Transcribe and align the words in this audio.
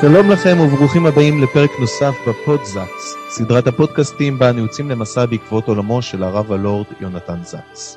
שלום 0.00 0.30
לכם 0.30 0.60
וברוכים 0.60 1.06
הבאים 1.06 1.42
לפרק 1.42 1.70
נוסף 1.80 2.14
בפודזקס, 2.28 3.14
סדרת 3.28 3.66
הפודקאסטים 3.66 4.38
בה 4.38 4.50
אנו 4.50 4.58
יוצאים 4.58 4.90
למסע 4.90 5.26
בעקבות 5.26 5.68
עולמו 5.68 6.02
של 6.02 6.22
הרב 6.22 6.52
הלורד 6.52 6.86
יונתן 7.00 7.44
זקס. 7.44 7.96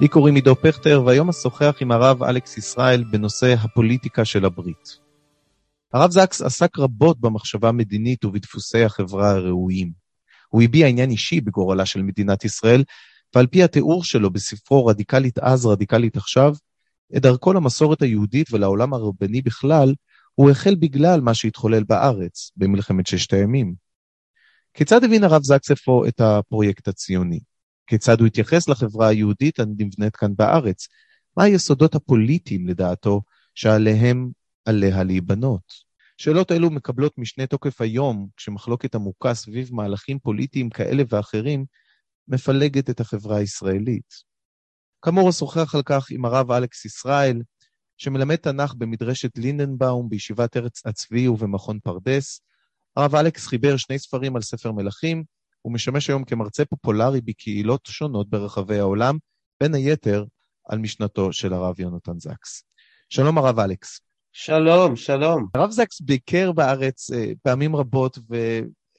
לי 0.00 0.08
קוראים 0.08 0.34
עידו 0.34 0.56
פכטר 0.56 1.02
והיום 1.06 1.28
אשוחח 1.28 1.76
עם 1.80 1.92
הרב 1.92 2.22
אלכס 2.22 2.58
ישראל 2.58 3.04
בנושא 3.04 3.54
הפוליטיקה 3.60 4.24
של 4.24 4.44
הברית. 4.44 4.98
הרב 5.92 6.10
זקס 6.10 6.42
עסק 6.42 6.78
רבות 6.78 7.20
במחשבה 7.20 7.68
המדינית 7.68 8.24
ובדפוסי 8.24 8.84
החברה 8.84 9.30
הראויים. 9.30 9.92
הוא 10.48 10.62
הביע 10.62 10.86
עניין 10.86 11.10
אישי 11.10 11.40
בגורלה 11.40 11.86
של 11.86 12.02
מדינת 12.02 12.44
ישראל, 12.44 12.84
ועל 13.34 13.46
פי 13.46 13.62
התיאור 13.62 14.04
שלו 14.04 14.30
בספרו 14.30 14.86
רדיקלית 14.86 15.38
אז, 15.38 15.66
רדיקלית 15.66 16.16
עכשיו, 16.16 16.54
את 17.16 17.22
דרכו 17.22 17.52
למסורת 17.52 18.02
היהודית 18.02 18.52
ולעולם 18.52 18.94
הרבני 18.94 19.42
בכלל, 19.42 19.94
הוא 20.34 20.50
החל 20.50 20.74
בגלל 20.74 21.20
מה 21.20 21.34
שהתחולל 21.34 21.84
בארץ 21.84 22.50
במלחמת 22.56 23.06
ששת 23.06 23.32
הימים. 23.32 23.74
כיצד 24.74 25.04
הבין 25.04 25.24
הרב 25.24 25.42
זקספו 25.42 26.06
את 26.06 26.20
הפרויקט 26.20 26.88
הציוני? 26.88 27.40
כיצד 27.86 28.20
הוא 28.20 28.26
התייחס 28.26 28.68
לחברה 28.68 29.08
היהודית 29.08 29.60
הנבנית 29.60 30.16
כאן 30.16 30.36
בארץ? 30.36 30.88
מה 31.36 31.44
היסודות 31.44 31.94
הפוליטיים, 31.94 32.68
לדעתו, 32.68 33.22
שעליהם 33.54 34.30
עליה 34.64 35.04
להיבנות? 35.04 35.90
שאלות 36.16 36.52
אלו 36.52 36.70
מקבלות 36.70 37.18
משנה 37.18 37.46
תוקף 37.46 37.80
היום, 37.80 38.28
כשמחלוקת 38.36 38.94
עמוקה 38.94 39.34
סביב 39.34 39.74
מהלכים 39.74 40.18
פוליטיים 40.18 40.70
כאלה 40.70 41.02
ואחרים, 41.08 41.64
מפלגת 42.28 42.90
את 42.90 43.00
החברה 43.00 43.36
הישראלית. 43.36 44.14
כאמור, 45.02 45.30
אשוחח 45.30 45.74
על 45.74 45.82
כך 45.82 46.10
עם 46.10 46.24
הרב 46.24 46.50
אלכס 46.50 46.84
ישראל, 46.84 47.42
שמלמד 48.02 48.36
תנ"ך 48.36 48.74
במדרשת 48.74 49.38
לינדנבאום 49.38 50.08
בישיבת 50.08 50.56
ארץ 50.56 50.86
הצבי 50.86 51.28
ובמכון 51.28 51.78
פרדס. 51.80 52.40
הרב 52.96 53.14
אלכס 53.14 53.46
חיבר 53.46 53.76
שני 53.76 53.98
ספרים 53.98 54.36
על 54.36 54.42
ספר 54.42 54.72
מלכים, 54.72 55.24
הוא 55.62 55.72
משמש 55.72 56.08
היום 56.08 56.24
כמרצה 56.24 56.64
פופולרי 56.64 57.20
בקהילות 57.20 57.86
שונות 57.86 58.30
ברחבי 58.30 58.78
העולם, 58.78 59.18
בין 59.60 59.74
היתר 59.74 60.24
על 60.68 60.78
משנתו 60.78 61.32
של 61.32 61.52
הרב 61.52 61.80
יונתן 61.80 62.18
זקס. 62.18 62.64
שלום 63.08 63.38
הרב 63.38 63.58
אלכס. 63.58 64.00
שלום, 64.32 64.96
שלום. 64.96 65.46
הרב 65.54 65.70
זקס 65.70 66.00
ביקר 66.00 66.52
בארץ 66.52 67.10
אה, 67.10 67.32
פעמים 67.42 67.76
רבות, 67.76 68.18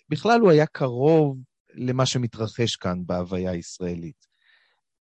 ובכלל 0.10 0.42
הוא 0.42 0.52
היה 0.52 0.66
קרוב 0.66 1.38
למה 1.74 2.06
שמתרחש 2.06 2.76
כאן 2.76 3.06
בהוויה 3.06 3.52
הישראלית. 3.52 4.31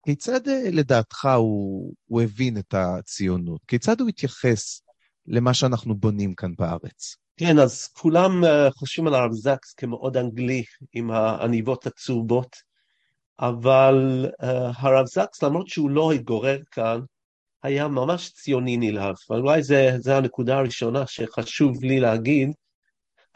כיצד 0.05 0.49
אה, 0.49 0.71
לדעתך 0.73 1.29
הוא, 1.37 1.95
הוא 2.07 2.23
הבין 2.23 2.59
את 2.59 2.75
הציונות? 2.75 3.61
כיצד 3.67 4.01
הוא 4.01 4.09
התייחס 4.09 4.83
למה 5.27 5.55
שאנחנו 5.55 5.95
בונים 5.95 6.35
כאן 6.35 6.53
בארץ? 6.59 7.17
כן, 7.37 7.59
אז 7.59 7.87
כולם 7.87 8.45
uh, 8.45 8.71
חושבים 8.71 9.07
על 9.07 9.15
הרב 9.15 9.33
זקס 9.33 9.73
כמאוד 9.73 10.17
אנגלי 10.17 10.65
עם 10.93 11.11
העניבות 11.11 11.87
הצהובות, 11.87 12.56
אבל 13.41 14.27
uh, 14.43 14.47
הרב 14.77 15.06
זקס, 15.06 15.43
למרות 15.43 15.69
שהוא 15.69 15.91
לא 15.91 16.12
התגורר 16.12 16.59
כאן, 16.71 17.01
היה 17.62 17.89
ממש 17.89 18.33
ציוני 18.33 18.77
נלהב. 18.77 19.15
ואולי 19.31 19.62
זו 19.99 20.12
הנקודה 20.12 20.59
הראשונה 20.59 21.06
שחשוב 21.06 21.84
לי 21.84 22.01
להגיד. 22.01 22.51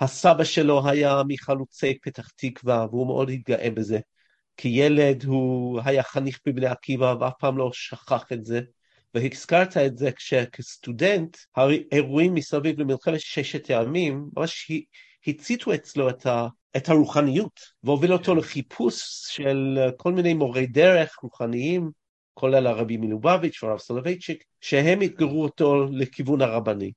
הסבא 0.01 0.45
שלו 0.45 0.89
היה 0.89 1.23
מחלוצי 1.29 1.99
פתח 2.03 2.29
תקווה, 2.37 2.87
והוא 2.91 3.07
מאוד 3.07 3.31
התגאה 3.31 3.71
בזה. 3.71 3.99
כילד 4.57 5.25
הוא 5.25 5.81
היה 5.85 6.03
חניך 6.03 6.41
בבני 6.47 6.67
עקיבא 6.67 7.15
ואף 7.21 7.33
פעם 7.39 7.59
לא 7.59 7.71
שכח 7.73 8.25
את 8.33 8.45
זה. 8.45 8.61
והזכרת 9.15 9.77
את 9.77 9.99
זה 9.99 10.13
כשכסטודנט, 10.13 11.37
האירועים 11.57 12.35
מסביב 12.35 12.81
למלחמת 12.81 13.21
ששת 13.21 13.67
הימים 13.67 14.29
ממש 14.37 14.71
הציתו 15.27 15.75
אצלו 15.75 16.11
את, 16.11 16.27
ה, 16.27 16.47
את 16.77 16.89
הרוחניות 16.89 17.61
והובילו 17.83 18.17
אותו 18.17 18.35
לחיפוש 18.35 19.03
של 19.29 19.79
כל 19.97 20.13
מיני 20.13 20.35
מורי 20.35 20.67
דרך 20.67 21.17
רוחניים, 21.23 21.91
כולל 22.35 22.67
הרבי 22.67 22.97
מלובביץ' 22.97 23.63
והרב 23.63 23.79
סולובייצ'יק, 23.79 24.45
שהם 24.61 25.03
אתגרו 25.03 25.43
אותו 25.43 25.85
לכיוון 25.91 26.43
הרבני. 26.43 26.93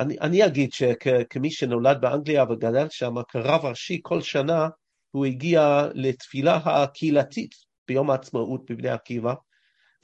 אני, 0.00 0.16
אני 0.20 0.46
אגיד 0.46 0.72
שכמי 0.72 1.50
שנולד 1.50 2.00
באנגליה 2.00 2.44
וגדל 2.44 2.86
שם, 2.90 3.14
כרב 3.28 3.64
ראשי 3.64 3.98
כל 4.02 4.20
שנה 4.20 4.68
הוא 5.18 5.26
הגיע 5.26 5.88
לתפילה 5.94 6.56
הקהילתית 6.64 7.54
ביום 7.88 8.10
העצמאות 8.10 8.70
בבני 8.70 8.88
עקיבא, 8.88 9.34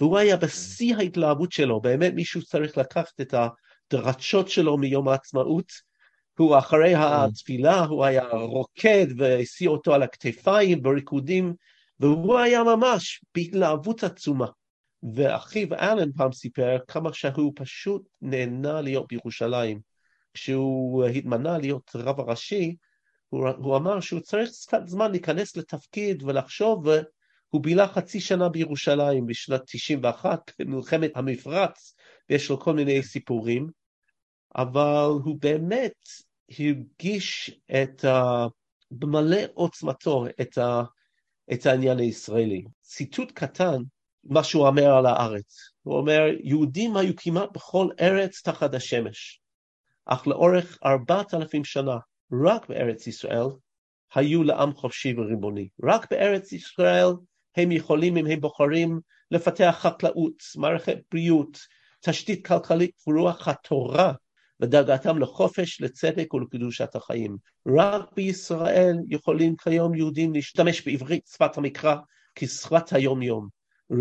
והוא 0.00 0.18
היה 0.18 0.36
בשיא 0.36 0.96
ההתלהבות 0.96 1.52
שלו, 1.52 1.80
באמת 1.80 2.12
מישהו 2.14 2.42
צריך 2.42 2.78
לקחת 2.78 3.20
את 3.20 3.34
הדרשות 3.34 4.48
שלו 4.48 4.78
מיום 4.78 5.08
העצמאות, 5.08 5.72
הוא 6.38 6.58
אחרי 6.58 6.94
התפילה, 6.96 7.84
הוא 7.84 8.04
היה 8.04 8.28
רוקד 8.28 9.06
והסיע 9.16 9.70
אותו 9.70 9.94
על 9.94 10.02
הכתפיים 10.02 10.82
בריקודים, 10.82 11.54
והוא 12.00 12.38
היה 12.38 12.62
ממש 12.64 13.24
בהתלהבות 13.34 14.04
עצומה. 14.04 14.46
ואחיו 15.14 15.74
אלן 15.74 16.12
פעם 16.12 16.32
סיפר 16.32 16.78
כמה 16.88 17.12
שהוא 17.12 17.52
פשוט 17.56 18.02
נהנה 18.22 18.80
להיות 18.80 19.06
בירושלים. 19.08 19.80
כשהוא 20.34 21.04
התמנה 21.04 21.58
להיות 21.58 21.90
רב 21.94 22.20
הראשי, 22.20 22.76
הוא, 23.28 23.48
הוא 23.48 23.76
אמר 23.76 24.00
שהוא 24.00 24.20
צריך 24.20 24.50
קצת 24.50 24.82
זמן 24.86 25.10
להיכנס 25.10 25.56
לתפקיד 25.56 26.22
ולחשוב, 26.22 26.86
והוא 26.86 27.62
בילה 27.62 27.88
חצי 27.88 28.20
שנה 28.20 28.48
בירושלים 28.48 29.26
בשנת 29.26 29.62
91, 29.66 30.50
במלחמת 30.58 31.10
המפרץ, 31.14 31.96
ויש 32.30 32.50
לו 32.50 32.60
כל 32.60 32.74
מיני 32.74 33.02
סיפורים, 33.02 33.68
אבל 34.56 35.10
הוא 35.24 35.36
באמת 35.40 35.94
הרגיש 36.58 37.50
את 37.82 38.04
ה... 38.04 38.46
במלא 38.90 39.40
עוצמתו 39.54 40.26
את, 40.40 40.58
ה, 40.58 40.82
את 41.52 41.66
העניין 41.66 41.98
הישראלי. 41.98 42.64
ציטוט 42.80 43.32
קטן, 43.32 43.82
מה 44.24 44.44
שהוא 44.44 44.66
אומר 44.66 44.94
על 44.94 45.06
הארץ. 45.06 45.56
הוא 45.82 45.96
אומר, 45.96 46.20
יהודים 46.42 46.96
היו 46.96 47.12
כמעט 47.16 47.48
בכל 47.54 47.88
ארץ 48.00 48.42
תחת 48.42 48.74
השמש, 48.74 49.40
אך 50.06 50.26
לאורך 50.26 50.78
ארבעת 50.84 51.34
אלפים 51.34 51.64
שנה 51.64 51.96
רק 52.32 52.68
בארץ 52.68 53.06
ישראל 53.06 53.46
היו 54.14 54.42
לעם 54.42 54.74
חופשי 54.74 55.14
וריבוני. 55.16 55.68
רק 55.84 56.10
בארץ 56.10 56.52
ישראל 56.52 57.08
הם 57.56 57.72
יכולים, 57.72 58.16
אם 58.16 58.26
הם 58.26 58.40
בוחרים, 58.40 59.00
לפתח 59.30 59.76
חקלאות, 59.80 60.42
מערכת 60.56 60.98
בריאות, 61.12 61.58
תשתית 62.00 62.46
כלכלית 62.46 62.94
ורוח 63.06 63.48
התורה 63.48 64.12
ודאגתם 64.60 65.18
לחופש, 65.18 65.80
לצדק 65.80 66.34
ולקדושת 66.34 66.94
החיים. 66.94 67.36
רק 67.78 68.12
בישראל 68.16 68.96
יכולים 69.08 69.56
כיום 69.56 69.94
יהודים 69.94 70.32
להשתמש 70.32 70.88
בעברית, 70.88 71.26
שפת 71.26 71.58
המקרא, 71.58 71.96
כשפת 72.34 72.92
היום-יום. 72.92 73.48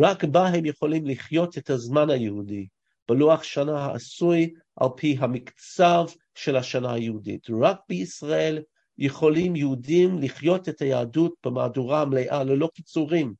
רק 0.02 0.24
בה 0.24 0.48
הם 0.48 0.66
יכולים 0.66 1.06
לחיות 1.06 1.58
את 1.58 1.70
הזמן 1.70 2.10
היהודי, 2.10 2.68
בלוח 3.10 3.44
שנה 3.44 3.86
העשוי 3.86 4.54
על 4.75 4.88
פי 4.98 5.18
המקצב 5.20 6.06
של 6.36 6.56
השנה 6.56 6.94
היהודית. 6.94 7.48
רק 7.62 7.78
בישראל 7.90 8.62
יכולים 8.98 9.56
יהודים 9.56 10.20
לחיות 10.20 10.70
את 10.70 10.81
היהדות 10.81 11.34
במהדורה 11.46 12.02
המלאה 12.02 12.44
ללא 12.44 12.70
קיצורים. 12.74 13.34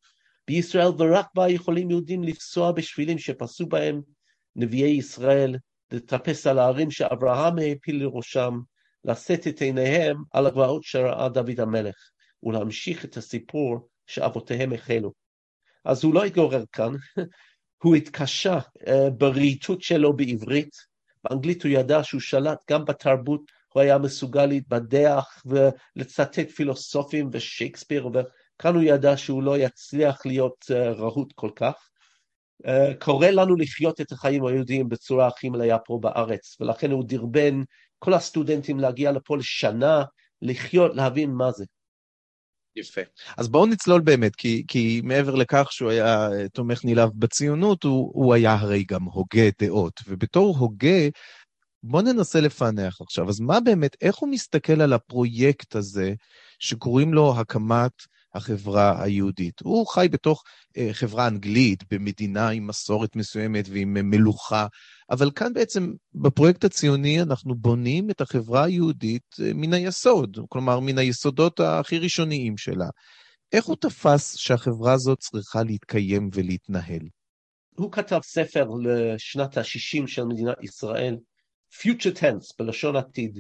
בישראל 0.48 0.88
ורק 0.98 1.28
בה 1.36 1.50
יכולים 1.50 1.90
יהודים 1.90 2.24
לפסוע 2.24 2.72
בשבילים 2.72 3.18
שפסו 3.18 3.66
בהם 3.66 4.02
נביאי 4.56 4.90
ישראל, 4.90 5.56
לטפס 5.92 6.48
על 6.48 6.60
הערים 6.60 6.92
שאברהם 6.92 7.60
העפיל 7.60 8.04
לראשם, 8.04 8.60
לשאת 9.06 9.48
את 9.48 9.62
עיניהם 9.62 10.18
על 10.32 10.46
הגבעות 10.46 10.84
שראה 10.84 11.30
דוד 11.30 11.60
המלך, 11.60 11.96
ולהמשיך 12.44 13.06
את 13.06 13.18
הסיפור 13.18 13.90
שאבותיהם 14.08 14.74
החלו. 14.74 15.14
אז 15.86 16.04
הוא 16.04 16.14
לא 16.14 16.24
התגורר 16.24 16.64
כאן, 16.72 16.94
הוא 17.84 17.96
התקשה 17.96 18.60
uh, 18.60 18.92
ברהיטות 19.18 19.82
שלו 19.82 20.16
בעברית, 20.16 20.93
באנגלית 21.24 21.64
הוא 21.64 21.72
ידע 21.72 22.04
שהוא 22.04 22.22
שלט 22.22 22.64
גם 22.72 22.86
בתרבות, 22.86 23.42
הוא 23.74 23.82
היה 23.82 23.98
מסוגל 23.98 24.46
להתבדח 24.46 25.44
ולצטט 25.46 26.50
פילוסופים 26.50 27.30
ושייקספיר, 27.32 28.08
וכאן 28.08 28.76
הוא 28.76 28.84
ידע 28.84 29.18
שהוא 29.18 29.44
לא 29.44 29.58
יצליח 29.58 30.26
להיות 30.26 30.66
uh, 30.72 30.74
רהוט 30.74 31.34
כל 31.36 31.50
כך. 31.56 31.90
אה, 32.68 32.94
קורא 33.00 33.28
לנו 33.28 33.56
לחיות 33.56 34.02
את 34.02 34.12
החיים 34.12 34.46
היהודיים 34.46 34.90
בצורה 34.90 35.28
הכי 35.28 35.50
מלאה 35.50 35.80
פה 35.80 36.00
בארץ, 36.02 36.58
ולכן 36.60 36.92
הוא 36.92 37.04
דרבן 37.08 37.62
כל 38.00 38.14
הסטודנטים 38.14 38.80
להגיע 38.80 39.12
לפה 39.12 39.38
לשנה, 39.38 40.04
לחיות, 40.42 40.96
להבין 40.96 41.32
מה 41.32 41.52
זה. 41.52 41.66
יפה. 42.76 43.02
אז 43.38 43.48
בואו 43.48 43.66
נצלול 43.66 44.02
באמת, 44.02 44.36
כי, 44.36 44.64
כי 44.68 45.02
מעבר 45.04 45.36
לכך 45.36 45.68
שהוא 45.72 45.90
היה 45.90 46.32
אה, 46.32 46.50
תומך 46.50 46.86
נלהב 46.86 47.10
בציונות, 47.16 47.84
הוא, 47.84 48.12
הוא 48.14 48.34
היה 48.34 48.54
הרי 48.54 48.84
גם 48.84 49.04
הוגה 49.04 49.50
דעות. 49.62 50.02
ובתור 50.08 50.58
הוגה, 50.58 51.08
בואו 51.84 52.02
ננסה 52.02 52.42
לפענח 52.42 53.02
עכשיו. 53.02 53.30
אז 53.30 53.40
מה 53.40 53.60
באמת, 53.60 53.96
איך 54.02 54.16
הוא 54.16 54.30
מסתכל 54.30 54.82
על 54.82 54.94
הפרויקט 54.94 55.76
הזה, 55.76 56.14
שקוראים 56.60 57.14
לו 57.14 57.40
הקמת 57.40 57.92
החברה 58.34 59.04
היהודית? 59.04 59.60
הוא 59.60 59.88
חי 59.88 60.08
בתוך 60.12 60.44
אה, 60.78 60.90
חברה 60.92 61.28
אנגלית, 61.28 61.94
במדינה 61.94 62.50
עם 62.50 62.68
מסורת 62.68 63.16
מסוימת 63.16 63.66
ועם 63.70 63.98
אה, 63.98 64.02
מלוכה, 64.02 64.68
אבל 65.10 65.32
כאן 65.36 65.54
בעצם, 65.54 65.94
בפרויקט 66.14 66.64
הציוני, 66.64 67.22
אנחנו 67.22 67.56
בונים 67.56 68.10
את 68.10 68.22
החברה 68.22 68.64
היהודית 68.64 69.36
אה, 69.42 69.52
מן 69.54 69.74
היסוד, 69.74 70.38
כלומר, 70.50 70.80
מן 70.80 70.98
היסודות 70.98 71.60
הכי 71.60 71.98
ראשוניים 71.98 72.58
שלה. 72.58 72.88
איך 73.54 73.66
הוא 73.66 73.76
תפס 73.76 74.38
שהחברה 74.38 74.94
הזאת 74.94 75.20
צריכה 75.20 75.64
להתקיים 75.64 76.30
ולהתנהל? 76.34 77.02
הוא 77.76 77.92
כתב 77.92 78.20
ספר 78.24 78.68
לשנת 78.84 79.58
ה-60 79.58 80.08
של 80.08 80.24
מדינת 80.24 80.64
ישראל, 80.64 81.18
Future 81.74 82.18
Tense, 82.20 82.56
בלשון 82.60 82.96
עתיד, 82.96 83.40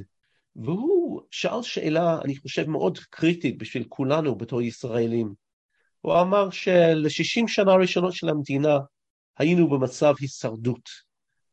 והוא 0.55 1.21
שאל 1.31 1.61
שאלה, 1.61 2.21
אני 2.25 2.35
חושב, 2.37 2.69
מאוד 2.69 2.99
קריטית 3.09 3.57
בשביל 3.57 3.85
כולנו 3.89 4.35
בתור 4.35 4.61
ישראלים. 4.61 5.33
הוא 6.01 6.21
אמר 6.21 6.49
של-60 6.49 7.47
שנה 7.47 7.71
הראשונות 7.71 8.13
של 8.13 8.29
המדינה 8.29 8.77
היינו 9.37 9.69
במצב 9.69 10.13
הישרדות. 10.19 10.89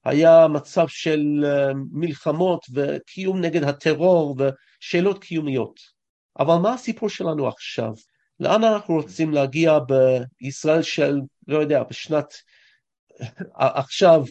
היה 0.04 0.48
מצב 0.48 0.88
של 0.88 1.44
אה, 1.44 1.72
מלחמות 1.92 2.66
וקיום 2.74 3.40
נגד 3.40 3.62
הטרור 3.62 4.36
ושאלות 4.38 5.24
קיומיות. 5.24 5.80
אבל 6.38 6.54
מה 6.54 6.74
הסיפור 6.74 7.08
שלנו 7.08 7.48
עכשיו? 7.48 7.92
לאן 8.40 8.64
אנחנו 8.64 8.94
רוצים 8.94 9.32
להגיע 9.32 9.78
בישראל 10.40 10.82
של, 10.82 11.20
לא 11.48 11.58
יודע, 11.58 11.82
בשנת, 11.82 12.34
עכשיו, 13.54 14.24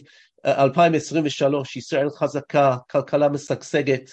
2023, 0.44 1.76
ישראל 1.76 2.10
חזקה, 2.10 2.76
כלכלה 2.90 3.28
משגשגת, 3.28 4.10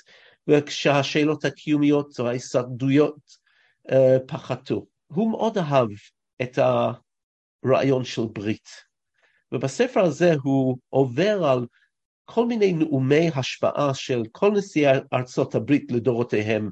וכשהשאלות 0.48 1.46
הקיומיות 1.46 2.20
או 2.20 2.28
ההישרדויות 2.28 3.38
uh, 3.92 3.94
פחתו. 4.28 4.86
הוא 5.08 5.32
מאוד 5.32 5.58
אהב 5.58 5.90
את 6.42 6.60
הרעיון 7.64 8.06
של 8.06 8.22
ברית. 8.34 8.70
ובספר 9.52 10.00
הזה 10.00 10.34
הוא 10.44 10.78
עובר 10.90 11.46
על 11.46 11.66
כל 12.26 12.46
מיני 12.46 12.74
נאומי 12.74 13.30
השפעה 13.36 13.94
של 13.94 14.24
כל 14.32 14.52
נשיאי 14.52 15.00
ארצות 15.14 15.56
הברית 15.56 15.92
לדורותיהם. 15.92 16.70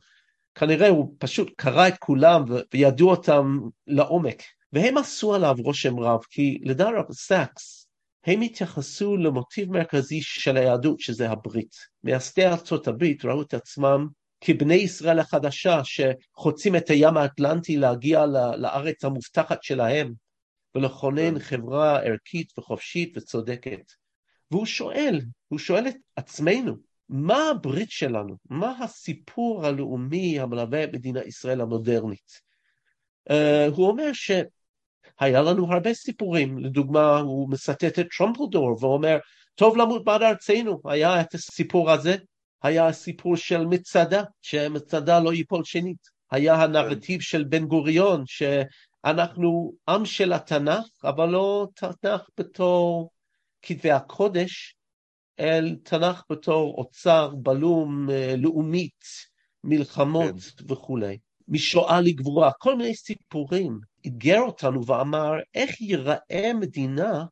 כנראה 0.56 0.90
הוא 0.90 1.16
פשוט 1.20 1.54
קרא 1.58 1.88
את 1.88 1.98
כולם 2.00 2.44
וידעו 2.74 3.10
אותם 3.10 3.60
לעומק, 3.88 4.44
והם 4.74 4.98
עשו 4.98 5.36
עליו 5.36 5.56
רושם 5.60 6.00
רב, 6.00 6.20
כי 6.30 6.60
לדעת 6.64 7.12
סאקס, 7.12 7.85
הם 8.26 8.42
התייחסו 8.42 9.18
למוטיב 9.18 9.72
מרכזי 9.72 10.22
של 10.22 10.58
היהדות, 10.58 11.00
שזה 11.00 11.30
הברית. 11.30 11.76
מייסדי 12.04 12.48
ארצות 12.48 12.88
הברית 12.88 13.26
ראו 13.26 13.42
את 13.42 13.54
עצמם 13.54 14.08
כבני 14.42 14.76
ישראל 14.76 15.20
החדשה 15.20 15.82
שחוצים 15.84 16.76
את 16.76 16.90
הים 16.90 17.18
האטלנטי 17.18 17.78
להגיע 17.78 18.26
לארץ 18.58 19.06
המובטחת 19.06 19.64
שלהם, 19.64 20.14
ולכונן 20.76 21.34
כאן 21.34 21.40
חברה 21.40 22.00
ערכית 22.00 22.60
וחופשית 22.60 23.18
וצודקת. 23.18 23.92
והוא 24.52 24.66
שואל, 24.66 25.22
הוא 25.48 25.60
שואל 25.60 25.88
את 25.88 25.96
עצמנו, 26.16 26.76
מה 27.10 27.50
הברית 27.50 27.92
שלנו? 27.92 28.36
מה 28.50 28.84
הסיפור 28.84 29.66
הלאומי 29.66 30.40
המלווה 30.40 30.84
את 30.84 30.94
מדינת 30.94 31.26
ישראל 31.26 31.62
המודרנית? 31.62 32.46
Uh, 33.30 33.76
הוא 33.76 33.88
אומר 33.88 34.14
שהיה 35.20 35.42
לנו 35.42 35.74
הרבה 35.74 35.94
סיפורים, 35.94 36.58
לדוגמה 36.58 37.18
הוא 37.18 37.50
מצטט 37.50 38.00
את 38.00 38.08
טרומפלדור 38.18 38.78
ואומר, 38.82 39.18
טוב 39.56 39.78
למות 39.78 40.04
בעד 40.04 40.22
ארצנו, 40.24 40.82
היה 40.86 41.22
את 41.22 41.34
הסיפור 41.34 41.92
הזה, 41.92 42.16
היה 42.64 42.88
הסיפור 42.88 43.38
של 43.38 43.66
מצדה, 43.66 44.24
שמצדה 44.42 45.20
לא 45.20 45.34
ייפול 45.34 45.64
שנית, 45.64 46.08
היה 46.32 46.56
הנרטיב 46.64 47.22
של 47.22 47.44
בן 47.44 47.66
גוריון, 47.66 48.24
ש... 48.26 48.44
אנחנו 49.06 49.74
עם 49.88 50.06
של 50.06 50.34
התנ"ך, 50.34 50.88
אבל 51.04 51.30
לא 51.30 51.68
תנ"ך 51.76 52.22
בתור 52.38 53.10
כתבי 53.62 53.92
הקודש, 53.92 54.76
אל 55.40 55.76
תנ"ך 55.84 56.24
בתור 56.30 56.76
אוצר 56.78 57.30
בלום 57.36 58.10
אה, 58.10 58.36
לאומית, 58.38 59.06
מלחמות 59.64 60.36
כן. 60.58 60.74
וכולי. 60.74 61.18
משואה 61.48 62.02
לגבורה, 62.02 62.52
כל 62.60 62.78
מיני 62.78 62.96
סיפורים. 62.96 63.80
אתגר 64.08 64.40
אותנו 64.40 64.86
ואמר, 64.86 65.32
איך 65.56 65.82
ייראה 65.82 66.52
מדינה 66.60 67.26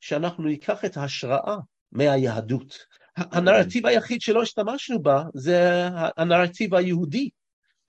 שאנחנו 0.00 0.44
ניקח 0.44 0.84
את 0.84 0.96
ההשראה 0.96 1.56
מהיהדות. 1.92 2.78
הנרטיב 3.16 3.86
היחיד 3.86 4.20
שלא 4.20 4.42
השתמשנו 4.42 5.02
בה 5.02 5.24
זה 5.34 5.88
הנרטיב 6.16 6.74
היהודי, 6.74 7.28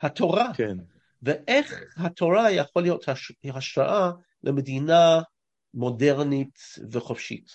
התורה. 0.01 0.51
כן. 0.53 0.77
ואיך 1.21 1.83
התורה 1.97 2.51
יכול 2.51 2.81
להיות 2.81 3.05
השראה 3.53 4.11
למדינה 4.43 5.21
מודרנית 5.73 6.59
וחופשית. 6.91 7.49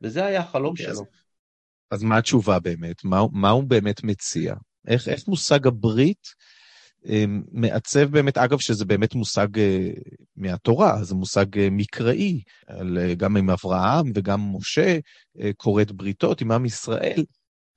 וזה 0.00 0.26
היה 0.26 0.40
החלום 0.40 0.76
שלו. 0.76 1.04
אז 1.90 2.02
מה 2.02 2.18
התשובה 2.18 2.58
באמת? 2.58 3.04
מה, 3.04 3.20
מה 3.32 3.50
הוא 3.50 3.64
באמת 3.64 4.04
מציע? 4.04 4.54
איך, 4.88 5.08
איך 5.08 5.28
מושג 5.28 5.66
הברית 5.66 6.28
מעצב 7.52 8.04
באמת, 8.04 8.38
אגב, 8.38 8.58
שזה 8.58 8.84
באמת 8.84 9.14
מושג 9.14 9.58
אה, 9.58 9.90
מהתורה, 10.36 11.04
זה 11.04 11.14
מושג 11.14 11.58
אה, 11.58 11.68
מקראי, 11.70 12.40
גם 13.16 13.36
עם 13.36 13.50
אברהם 13.50 14.12
וגם 14.14 14.56
משה 14.56 14.98
כורת 15.56 15.92
בריתות 15.92 16.40
עם 16.40 16.52
עם 16.52 16.64
ישראל. 16.64 17.24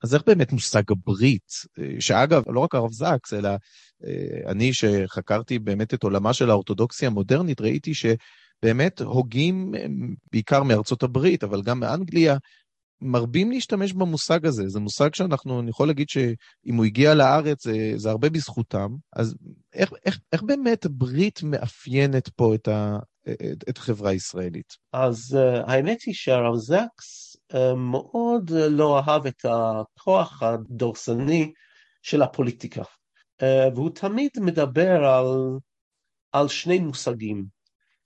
אז 0.04 0.14
איך 0.14 0.22
באמת 0.26 0.52
מושג 0.52 0.82
הברית, 0.90 1.52
שאגב, 2.00 2.42
לא 2.46 2.60
רק 2.60 2.74
הרב 2.74 2.92
זקס, 2.92 3.32
אלא 3.32 3.48
אה, 4.04 4.50
אני, 4.50 4.72
שחקרתי 4.72 5.58
באמת 5.58 5.94
את 5.94 6.02
עולמה 6.02 6.32
של 6.32 6.50
האורתודוקסיה 6.50 7.08
המודרנית, 7.08 7.60
ראיתי 7.60 7.92
שבאמת 7.94 9.00
הוגים, 9.00 9.72
בעיקר 10.32 10.62
מארצות 10.62 11.02
הברית, 11.02 11.44
אבל 11.44 11.62
גם 11.62 11.80
מאנגליה, 11.80 12.36
מרבים 13.00 13.50
להשתמש 13.50 13.92
במושג 13.92 14.46
הזה. 14.46 14.68
זה 14.68 14.80
מושג 14.80 15.14
שאנחנו, 15.14 15.60
אני 15.60 15.70
יכול 15.70 15.86
להגיד 15.86 16.08
שאם 16.08 16.74
הוא 16.76 16.84
הגיע 16.84 17.14
לארץ, 17.14 17.64
זה, 17.64 17.92
זה 17.96 18.10
הרבה 18.10 18.30
בזכותם. 18.30 18.88
אז 19.12 19.34
איך, 19.72 19.92
איך, 20.06 20.18
איך 20.32 20.42
באמת 20.42 20.86
ברית 20.86 21.42
מאפיינת 21.42 22.28
פה 22.28 22.54
את, 22.54 22.68
ה, 22.68 22.98
את, 23.30 23.64
את 23.68 23.78
החברה 23.78 24.10
הישראלית? 24.10 24.76
אז 24.92 25.38
uh, 25.38 25.70
האמת 25.70 26.02
היא 26.02 26.14
שהרב 26.14 26.56
זקס 26.56 27.36
uh, 27.52 27.74
מאוד 27.76 28.50
לא 28.50 28.98
אהב 28.98 29.26
את 29.26 29.44
הכוח 29.44 30.42
הדורסני 30.42 31.52
של 32.02 32.22
הפוליטיקה. 32.22 32.82
אה, 33.42 33.68
והוא 33.74 33.90
תמיד 33.90 34.30
מדבר 34.40 35.04
על, 35.04 35.58
על 36.32 36.48
שני 36.48 36.78
מושגים, 36.78 37.44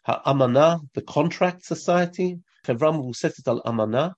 האמנה, 0.06 0.74
the 0.98 1.02
contract 1.10 1.74
society, 1.74 2.36
חברה 2.66 2.92
מבוססת 2.92 3.48
על 3.48 3.60
אמנה, 3.68 4.08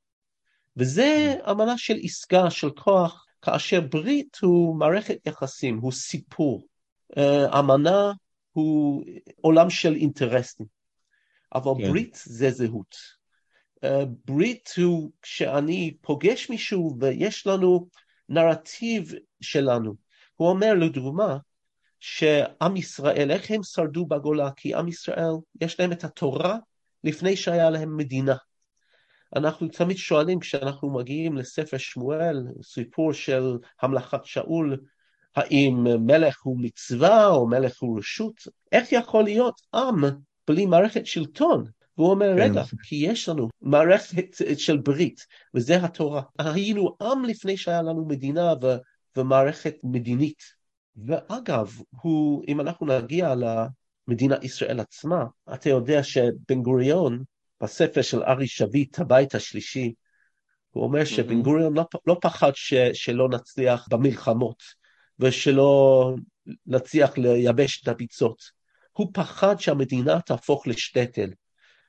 וזה 0.77 1.35
אמנה 1.51 1.79
של 1.79 1.95
עסקה, 2.03 2.51
של 2.51 2.71
כוח, 2.71 3.27
כאשר 3.43 3.81
ברית 3.81 4.37
הוא 4.43 4.77
מערכת 4.77 5.27
יחסים, 5.27 5.79
הוא 5.79 5.93
סיפור. 5.93 6.67
אה, 7.17 7.59
אמנה 7.59 8.13
הוא 8.53 9.05
עולם 9.41 9.71
של 9.71 9.95
אינטרסים, 9.95 10.67
אבל 11.55 11.73
כן. 11.79 11.89
ברית 11.89 12.19
זה 12.25 12.51
זהות. 12.51 12.97
אה, 13.85 14.05
ברית 14.25 14.71
הוא 14.77 15.11
כשאני 15.23 15.95
פוגש 16.01 16.51
מישהו 16.51 16.97
ויש 17.01 17.47
לנו 17.47 17.89
נרטיב 18.29 19.13
שלנו. 19.41 19.95
הוא 20.35 20.49
אומר 20.49 20.75
לדוגמה 20.75 21.37
שעם 22.01 22.77
ישראל, 22.77 23.31
איך 23.31 23.51
הם 23.51 23.63
שרדו 23.63 24.07
בגולה? 24.07 24.51
כי 24.57 24.75
עם 24.75 24.89
ישראל, 24.89 25.35
יש 25.61 25.81
להם 25.81 25.93
את 25.93 26.05
התורה 26.05 26.57
לפני 27.05 27.37
שהיה 27.37 27.71
להם 27.71 27.97
מדינה. 27.97 28.37
אנחנו 29.35 29.69
תמיד 29.69 29.97
שואלים 29.97 30.41
כשאנחנו 30.41 30.91
מגיעים 30.91 31.37
לספר 31.37 31.77
שמואל, 31.79 32.47
סיפור 32.63 33.13
של 33.13 33.59
המלאכת 33.83 34.25
שאול, 34.25 34.81
האם 35.37 35.87
מלך 36.07 36.43
הוא 36.43 36.57
מצווה 36.61 37.27
או 37.27 37.47
מלך 37.47 37.83
הוא 37.83 37.99
רשות? 37.99 38.35
איך 38.73 38.93
יכול 38.93 39.25
להיות 39.25 39.61
עם 39.75 40.05
בלי 40.49 40.67
מערכת 40.67 41.07
שלטון? 41.07 41.65
והוא 41.99 42.11
אומר, 42.11 42.35
כן. 42.37 42.43
רגע, 42.43 42.63
כי 42.83 42.97
יש 42.97 43.29
לנו 43.29 43.49
מערכת 43.61 44.37
של 44.59 44.77
ברית, 44.77 45.27
וזה 45.55 45.77
התורה. 45.77 46.23
היינו 46.39 46.97
עם 47.03 47.25
לפני 47.25 47.57
שהיה 47.57 47.83
לנו 47.83 48.07
מדינה, 48.07 48.53
ו... 48.63 48.67
ומערכת 49.17 49.75
מדינית. 49.85 50.43
ואגב, 50.97 51.77
הוא, 52.03 52.45
אם 52.49 52.61
אנחנו 52.61 52.87
נגיע 52.87 53.35
למדינת 53.35 54.45
ישראל 54.45 54.81
עצמה, 54.81 55.25
אתה 55.55 55.69
יודע 55.69 56.03
שבן 56.03 56.63
גוריון, 56.63 57.23
בספר 57.65 58.03
של 58.03 58.23
ארי 58.23 58.47
שביט, 58.47 58.99
הבית 58.99 59.35
השלישי, 59.35 59.93
הוא 60.71 60.85
אומר 60.85 61.05
שבן 61.05 61.43
גוריון 61.43 61.75
לא, 61.77 61.85
לא 62.07 62.17
פחד 62.23 62.51
ש, 62.55 62.75
שלא 62.75 63.29
נצליח 63.29 63.87
במלחמות 63.91 64.63
ושלא 65.19 66.15
נצליח 66.67 67.19
לייבש 67.19 67.83
את 67.83 67.89
הביצות. 67.89 68.43
הוא 68.93 69.11
פחד 69.15 69.61
שהמדינה 69.61 70.21
תהפוך 70.21 70.67
לשטטל, 70.67 71.31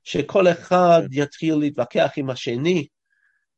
שכל 0.04 0.48
אחד 0.48 1.02
כן. 1.02 1.22
יתחיל 1.22 1.56
להתווכח 1.56 2.12
עם 2.18 2.30
השני, 2.30 2.88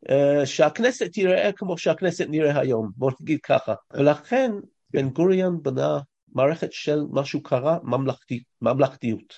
אה, 0.09 0.45
שהכנסת 0.45 1.11
תיראה 1.11 1.51
כמו 1.55 1.77
שהכנסת 1.77 2.25
נראה 2.29 2.59
היום, 2.59 2.91
בוא 2.95 3.11
נגיד 3.21 3.39
ככה. 3.43 3.73
ולכן 3.93 4.51
בן 4.89 5.09
גוריון 5.09 5.63
בנה 5.63 5.99
מערכת 6.33 6.73
של 6.73 6.99
מה 7.11 7.25
שהוא 7.25 7.43
קרא 7.43 7.77
ממלכתי, 7.83 8.43
ממלכתיות, 8.61 9.33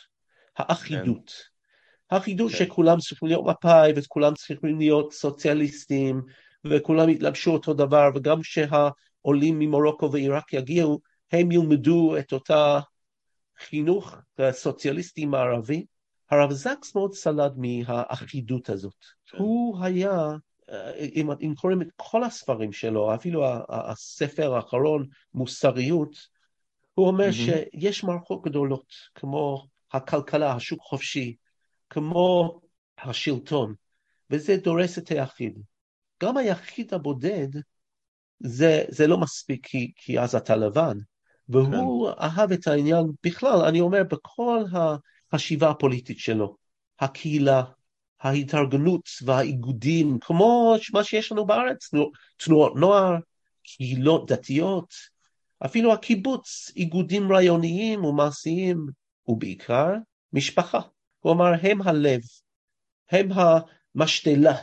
האחידות. 0.57 1.58
כן. 2.09 2.15
האחידות 2.15 2.51
כן. 2.51 2.57
שכולם 2.57 2.97
צריכים 2.99 3.27
להיות 3.27 3.45
מפא"י 3.45 3.91
וכולם 3.95 4.33
צריכים 4.33 4.79
להיות 4.79 5.13
סוציאליסטים 5.13 6.21
וכולם 6.65 7.09
יתלבשו 7.09 7.51
אותו 7.51 7.73
דבר 7.73 8.09
וגם 8.15 8.41
כשהעולים 8.41 9.59
ממרוקו 9.59 10.11
ועיראק 10.11 10.53
יגיעו 10.53 10.99
הם 11.31 11.51
ילמדו 11.51 12.17
את 12.19 12.33
אותה 12.33 12.79
חינוך 13.59 14.15
סוציאליסטי 14.51 15.25
מערבי. 15.25 15.85
הרב 16.31 16.51
זקס 16.51 16.95
מאוד 16.95 17.13
סלד 17.13 17.53
מהאחידות 17.57 18.69
הזאת. 18.69 19.05
כן. 19.25 19.37
הוא 19.37 19.83
היה, 19.83 20.29
אם, 20.99 21.31
אם 21.41 21.53
קוראים 21.57 21.81
את 21.81 21.87
כל 21.95 22.23
הספרים 22.23 22.73
שלו, 22.73 23.15
אפילו 23.15 23.45
הספר 23.69 24.53
האחרון, 24.55 25.07
מוסריות, 25.33 26.15
הוא 26.93 27.07
אומר 27.07 27.29
mm-hmm. 27.29 27.77
שיש 27.77 28.03
מערכות 28.03 28.41
גדולות, 28.41 28.93
כמו 29.15 29.67
הכלכלה, 29.91 30.53
השוק 30.53 30.81
חופשי, 30.81 31.35
כמו 31.89 32.59
השלטון, 32.97 33.73
וזה 34.29 34.57
דורס 34.57 34.97
את 34.97 35.09
היחיד. 35.09 35.59
גם 36.23 36.37
היחיד 36.37 36.93
הבודד, 36.93 37.47
זה, 38.39 38.83
זה 38.89 39.07
לא 39.07 39.17
מספיק 39.17 39.67
כי, 39.67 39.91
כי 39.95 40.19
אז 40.19 40.35
אתה 40.35 40.55
לבן. 40.55 40.97
והוא 41.49 42.11
כן. 42.11 42.21
אהב 42.21 42.51
את 42.51 42.67
העניין 42.67 43.05
בכלל, 43.23 43.61
אני 43.67 43.81
אומר, 43.81 44.03
בכל 44.03 44.63
החשיבה 45.31 45.69
הפוליטית 45.69 46.19
שלו. 46.19 46.55
הקהילה, 46.99 47.63
ההתארגנות 48.21 49.09
והאיגודים, 49.21 50.17
כמו 50.21 50.75
מה 50.93 51.03
שיש 51.03 51.31
לנו 51.31 51.45
בארץ, 51.45 51.89
תנועות 52.37 52.75
נוער, 52.75 53.15
קהילות 53.63 54.31
דתיות, 54.31 54.93
אפילו 55.65 55.93
הקיבוץ, 55.93 56.71
איגודים 56.75 57.31
רעיוניים 57.31 58.05
ומעשיים, 58.05 58.87
ובעיקר 59.27 59.93
משפחה. 60.33 60.79
כלומר, 61.19 61.51
הם 61.61 61.81
הלב, 61.81 62.21
הם 63.11 63.29
המשתלה, 63.31 64.55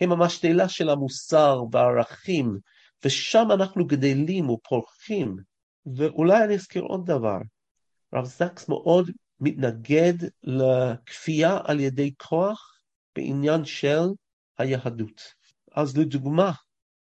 הם 0.00 0.12
המשתלה 0.12 0.68
של 0.68 0.90
המוסר 0.90 1.62
והערכים, 1.72 2.58
ושם 3.04 3.48
אנחנו 3.52 3.86
גדלים 3.86 4.50
ופורחים. 4.50 5.36
ואולי 5.96 6.44
אני 6.44 6.54
אזכיר 6.54 6.82
עוד 6.82 7.06
דבר, 7.06 7.38
רב 8.14 8.24
זקס 8.24 8.68
מאוד 8.68 9.10
מתנגד 9.40 10.14
לכפייה 10.42 11.58
על 11.64 11.80
ידי 11.80 12.14
כוח 12.16 12.78
בעניין 13.16 13.64
של 13.64 14.04
היהדות. 14.58 15.22
אז 15.72 15.96
לדוגמה, 15.96 16.52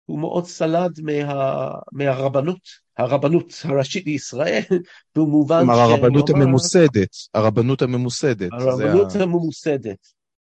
הוא 0.06 0.18
מאוד 0.18 0.46
סלד 0.46 1.00
מה, 1.02 1.70
מהרבנות, 1.92 2.60
הרבנות 2.98 3.54
הראשית 3.64 4.06
לישראל, 4.06 4.62
במובן. 5.16 5.58
כלומר, 5.58 5.80
הרבנות 5.80 6.30
הממוסדת, 6.30 7.16
הרבנות 7.34 7.82
הממוסדת. 7.82 8.52
הרבנות 8.52 9.10
זה... 9.10 9.22
הממוסדת, 9.22 10.06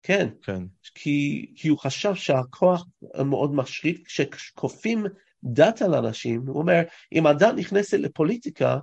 כן. 0.03 0.29
כן. 0.41 0.63
כי, 0.96 1.51
כי 1.55 1.67
הוא 1.67 1.77
חשב 1.77 2.15
שהכוח 2.15 2.86
מאוד 3.25 3.55
משריף, 3.55 4.01
כשכופים 4.05 5.05
דת 5.43 5.81
על 5.81 5.96
אנשים, 5.96 6.43
הוא 6.48 6.58
אומר, 6.58 6.81
אם 7.13 7.27
הדת 7.27 7.53
נכנסת 7.55 7.98
לפוליטיקה, 7.98 8.77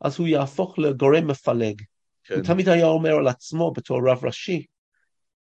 אז 0.00 0.18
הוא 0.18 0.28
יהפוך 0.28 0.78
לגורם 0.78 1.26
מפלג. 1.26 1.82
כן. 2.24 2.34
הוא 2.34 2.44
תמיד 2.44 2.68
היה 2.68 2.86
אומר 2.86 3.14
על 3.14 3.28
עצמו 3.28 3.72
בתור 3.72 4.10
רב 4.10 4.24
ראשי, 4.24 4.64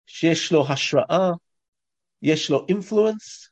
שיש 0.05 0.51
לו 0.51 0.67
השראה, 0.69 1.31
יש 2.21 2.49
לו 2.49 2.65
אינפלואנס, 2.69 3.50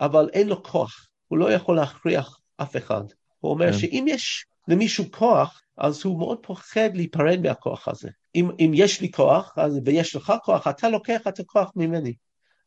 אבל 0.00 0.28
אין 0.32 0.48
לו 0.48 0.62
כוח, 0.62 1.06
הוא 1.28 1.38
לא 1.38 1.52
יכול 1.52 1.76
להכריח 1.76 2.40
אף 2.56 2.76
אחד. 2.76 3.02
הוא 3.38 3.52
אומר 3.52 3.72
כן. 3.72 3.78
שאם 3.78 4.04
יש 4.08 4.46
למישהו 4.68 5.04
כוח, 5.10 5.62
אז 5.76 6.04
הוא 6.04 6.18
מאוד 6.18 6.38
פוחד 6.42 6.90
להיפרד 6.94 7.40
מהכוח 7.42 7.88
הזה. 7.88 8.10
אם, 8.34 8.50
אם 8.58 8.72
יש 8.74 9.00
לי 9.00 9.12
כוח, 9.12 9.54
אז, 9.56 9.80
ויש 9.84 10.16
לך 10.16 10.32
כוח, 10.44 10.66
אתה 10.66 10.88
לוקח 10.88 11.20
את 11.28 11.40
הכוח 11.40 11.72
ממני, 11.76 12.14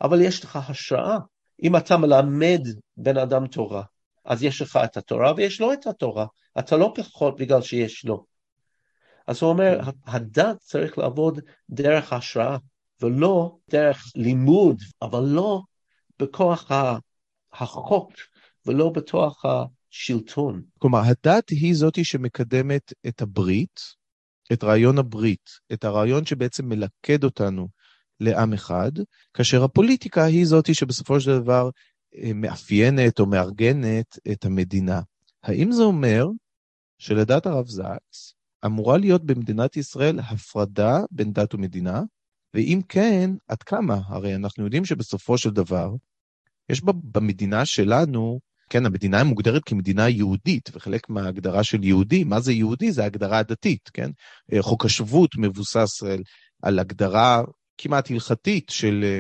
אבל 0.02 0.22
יש 0.22 0.44
לך 0.44 0.70
השראה. 0.70 1.18
אם 1.64 1.76
אתה 1.76 1.98
מלמד 1.98 2.62
בן 2.98 3.18
אדם 3.18 3.48
תורה, 3.48 3.84
אז 4.26 4.44
יש 4.44 4.62
לך 4.62 4.80
את 4.84 4.98
התורה 4.98 5.34
ויש 5.38 5.62
לו 5.62 5.74
את 5.74 5.88
התורה. 5.88 6.26
אתה 6.60 6.78
לא 6.78 6.94
פחות 6.96 7.40
בגלל 7.40 7.62
שיש 7.62 8.06
לו. 8.06 8.26
אז 9.28 9.42
הוא 9.42 9.50
אומר, 9.50 9.80
כן. 9.86 9.92
הדת 10.06 10.58
צריך 10.58 10.98
לעבוד 10.98 11.40
דרך 11.70 12.14
השראה, 12.14 12.58
ולא 13.02 13.58
דרך 13.70 14.04
לימוד, 14.16 14.82
אבל 15.02 15.24
לא 15.24 15.62
בכוח 16.20 16.72
החוק, 17.54 18.12
ולא 18.66 18.90
בכוח 18.90 19.44
השלטון. 19.46 20.62
כלומר, 20.80 21.00
הדת 21.00 21.50
היא 21.50 21.76
זאתי 21.76 22.04
שמקדמת 22.04 22.94
את 23.08 23.22
הברית, 23.22 23.80
את 24.54 24.64
רעיון 24.64 24.98
הברית, 24.98 25.50
את 25.74 25.84
הרעיון 25.84 26.26
שבעצם 26.26 26.70
מלכד 26.70 27.24
אותנו 27.24 27.68
לעם 28.20 28.54
אחד, 28.54 28.92
כאשר 29.34 29.64
הפוליטיקה 29.64 30.24
היא 30.24 30.46
זאתי 30.46 30.74
שבסופו 30.74 31.22
של 31.22 31.40
דבר 31.40 31.70
אה, 32.16 32.32
מאפיינת 32.34 33.20
או 33.20 33.26
מארגנת 33.26 34.20
את 34.32 34.46
המדינה. 34.46 35.02
האם 35.44 35.72
זה 35.72 35.84
אומר 35.84 36.26
שלדעת 36.98 37.46
הרב 37.46 37.68
זקס, 37.68 38.34
אמורה 38.66 38.98
להיות 38.98 39.26
במדינת 39.26 39.78
ישראל 39.78 40.20
הפרדה 40.20 41.00
בין 41.12 41.34
דת 41.34 41.54
ומדינה? 41.54 42.02
ואם 42.54 42.80
כן, 42.90 43.32
עד 43.48 43.64
כמה? 43.64 44.02
הרי 44.06 44.36
אנחנו 44.36 44.64
יודעים 44.64 44.86
שבסופו 44.86 45.38
של 45.38 45.50
דבר, 45.50 45.92
יש 46.70 46.82
במדינה 47.04 47.66
שלנו, 47.66 48.40
כן, 48.70 48.86
המדינה 48.86 49.24
מוגדרת 49.24 49.62
כמדינה 49.66 50.10
יהודית, 50.10 50.70
וחלק 50.74 51.10
מההגדרה 51.10 51.64
של 51.64 51.84
יהודי, 51.84 52.24
מה 52.24 52.40
זה 52.40 52.54
יהודי? 52.54 52.92
זה 52.92 53.06
הגדרה 53.06 53.38
הדתית, 53.38 53.90
כן? 53.94 54.10
אה, 54.54 54.62
חוק 54.62 54.86
השבות 54.86 55.30
מבוסס 55.38 56.04
על 56.64 56.80
הגדרה 56.80 57.42
כמעט 57.78 58.12
הלכתית 58.12 58.70
של, 58.70 59.20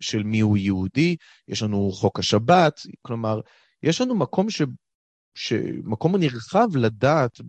של 0.00 0.22
מיהו 0.22 0.56
יהודי, 0.56 1.16
יש 1.48 1.62
לנו 1.62 1.92
חוק 1.92 2.18
השבת, 2.18 2.80
כלומר, 3.02 3.40
יש 3.82 4.00
לנו 4.00 4.14
מקום 4.14 4.50
ש... 4.50 4.62
שמקום 5.38 6.16
נרחב 6.16 6.68
לדעת 6.76 7.40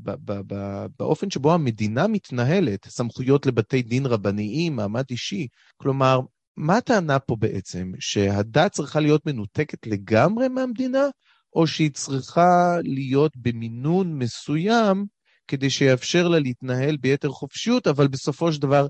באופן 1.00 1.30
שבו 1.30 1.54
המדינה 1.54 2.08
מתנהלת, 2.08 2.86
סמכויות 2.86 3.46
לבתי 3.46 3.82
דין 3.82 4.06
רבניים, 4.06 4.76
מעמד 4.76 5.04
אישי. 5.10 5.48
כלומר, 5.78 6.20
מה 6.58 6.78
הטענה 6.78 7.20
פה 7.20 7.36
בעצם? 7.36 7.92
שהדת 8.00 8.72
צריכה 8.72 9.00
להיות 9.00 9.26
מנותקת 9.26 9.88
לגמרי 9.88 10.48
מהמדינה, 10.48 11.08
או 11.54 11.68
שהיא 11.68 11.92
צריכה 11.92 12.78
להיות 12.84 13.38
במינון 13.38 14.14
מסוים 14.14 15.06
כדי 15.48 15.70
שיאפשר 15.70 16.28
לה 16.28 16.40
להתנהל 16.40 16.98
ביתר 16.98 17.30
חופשיות, 17.30 17.88
אבל 17.88 18.08
בסופו 18.08 18.54
של 18.54 18.62
דבר 18.62 18.88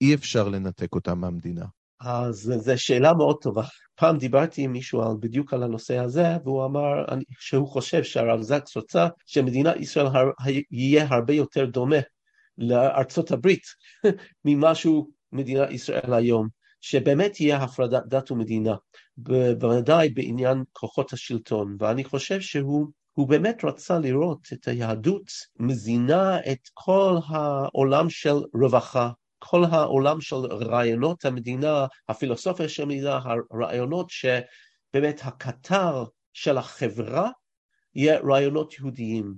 אי 0.00 0.14
אפשר 0.14 0.48
לנתק 0.48 0.94
אותה 0.94 1.14
מהמדינה. 1.14 1.64
אז 2.00 2.52
זו 2.56 2.72
שאלה 2.76 3.14
מאוד 3.14 3.36
טובה. 3.42 3.62
פעם 3.94 4.18
דיברתי 4.18 4.62
עם 4.62 4.72
מישהו 4.72 5.02
על, 5.02 5.16
בדיוק 5.20 5.54
על 5.54 5.62
הנושא 5.62 5.98
הזה, 5.98 6.36
והוא 6.44 6.64
אמר 6.64 7.04
אני, 7.12 7.24
שהוא 7.38 7.68
חושב 7.68 8.02
שהרב 8.02 8.42
זקס 8.42 8.76
רוצה 8.76 9.08
שמדינת 9.26 9.76
ישראל 9.76 10.06
הר, 10.06 10.30
יהיה 10.70 11.06
הרבה 11.10 11.32
יותר 11.34 11.66
דומה 11.66 11.96
לארצות 12.58 13.30
הברית 13.30 13.62
ממשהו 14.44 15.10
מדינת 15.32 15.70
ישראל 15.70 16.14
היום, 16.14 16.61
שבאמת 16.82 17.40
יהיה 17.40 17.56
הפרדת 17.56 18.02
דת 18.06 18.30
ומדינה, 18.30 18.74
בוודאי 19.16 20.08
בעניין 20.08 20.64
כוחות 20.72 21.12
השלטון, 21.12 21.76
ואני 21.80 22.04
חושב 22.04 22.40
שהוא 22.40 22.86
הוא 23.12 23.28
באמת 23.28 23.64
רצה 23.64 23.98
לראות 23.98 24.46
את 24.52 24.68
היהדות 24.68 25.30
מזינה 25.58 26.38
את 26.52 26.68
כל 26.74 27.16
העולם 27.26 28.10
של 28.10 28.34
רווחה, 28.54 29.10
כל 29.38 29.64
העולם 29.64 30.20
של 30.20 30.36
רעיונות 30.36 31.24
המדינה, 31.24 31.86
הפילוסופיה 32.08 32.68
של 32.68 32.82
המדינה, 32.82 33.20
הרעיונות 33.50 34.10
שבאמת 34.10 35.20
הקטר 35.22 36.04
של 36.32 36.58
החברה 36.58 37.30
יהיה 37.94 38.20
רעיונות 38.20 38.78
יהודיים. 38.78 39.34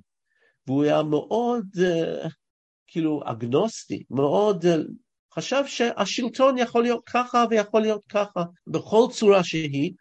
והוא 0.66 0.84
היה 0.84 1.02
מאוד 1.02 1.66
uh, 1.76 2.28
כאילו 2.86 3.20
אגנוסטי, 3.24 4.02
מאוד 4.10 4.64
uh, 4.64 4.68
חשב 5.34 5.62
שהשלטון 5.66 6.58
יכול 6.58 6.82
להיות 6.82 7.02
ככה 7.06 7.44
ויכול 7.50 7.80
להיות 7.80 8.02
ככה, 8.08 8.44
בכל 8.66 9.06
צורה 9.12 9.44
שהיא. 9.44 9.92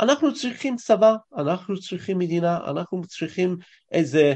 אנחנו 0.00 0.34
צריכים 0.34 0.76
צבא, 0.76 1.14
אנחנו 1.36 1.80
צריכים 1.80 2.18
מדינה, 2.18 2.70
אנחנו 2.70 3.06
צריכים 3.06 3.56
איזה 3.92 4.34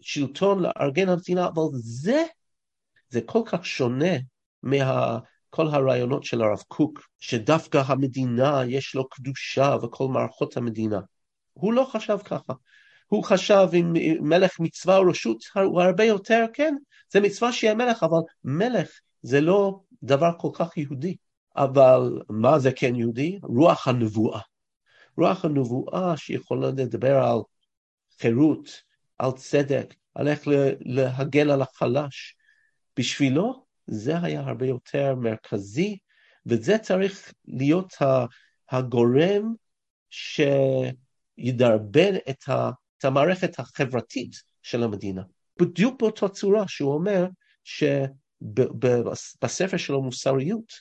שלטון 0.00 0.62
לארגן 0.62 1.08
המדינה, 1.08 1.46
אבל 1.46 1.62
זה, 1.72 2.24
זה 3.08 3.20
כל 3.20 3.42
כך 3.46 3.66
שונה 3.66 4.16
כל 5.50 5.68
הרעיונות 5.68 6.24
של 6.24 6.42
הרב 6.42 6.62
קוק, 6.68 7.08
שדווקא 7.18 7.82
המדינה 7.86 8.62
יש 8.66 8.94
לו 8.94 9.08
קדושה 9.08 9.76
וכל 9.82 10.08
מערכות 10.08 10.56
המדינה. 10.56 11.00
הוא 11.52 11.72
לא 11.72 11.84
חשב 11.92 12.18
ככה. 12.24 12.52
הוא 13.06 13.24
חשב 13.24 13.68
אם 13.74 13.92
מלך 14.20 14.60
מצווה 14.60 14.96
או 14.96 15.02
רשות, 15.08 15.44
הוא 15.54 15.82
הרבה 15.82 16.04
יותר, 16.04 16.46
כן, 16.52 16.74
זה 17.12 17.20
מצווה 17.20 17.52
שיהיה 17.52 17.74
מלך, 17.74 18.02
אבל 18.02 18.18
מלך 18.44 18.90
זה 19.24 19.40
לא 19.40 19.80
דבר 20.02 20.30
כל 20.38 20.50
כך 20.54 20.76
יהודי. 20.76 21.16
אבל 21.56 22.22
מה 22.28 22.58
זה 22.58 22.72
כן 22.72 22.96
יהודי? 22.96 23.38
רוח 23.42 23.88
הנבואה. 23.88 24.40
רוח 25.18 25.44
הנבואה 25.44 26.16
שיכולה 26.16 26.68
לדבר 26.68 27.24
על 27.24 27.38
חירות, 28.20 28.82
על 29.18 29.32
צדק, 29.32 29.94
על 30.14 30.28
איך 30.28 30.40
להגן 30.80 31.50
על 31.50 31.62
החלש. 31.62 32.36
בשבילו 32.98 33.64
זה 33.86 34.22
היה 34.22 34.40
הרבה 34.40 34.66
יותר 34.66 35.14
מרכזי, 35.14 35.98
וזה 36.46 36.78
צריך 36.78 37.34
להיות 37.44 37.94
הגורם 38.70 39.54
שידרבן 40.10 42.14
את, 42.30 42.44
המערכת 43.04 43.58
החברתית 43.58 44.42
של 44.62 44.82
המדינה. 44.82 45.22
בדיוק 45.60 46.00
באותה 46.00 46.28
צורה 46.28 46.68
שהוא 46.68 46.94
אומר 46.94 47.26
שבספר 49.14 49.76
שלו 49.76 50.02
מוסריות, 50.02 50.72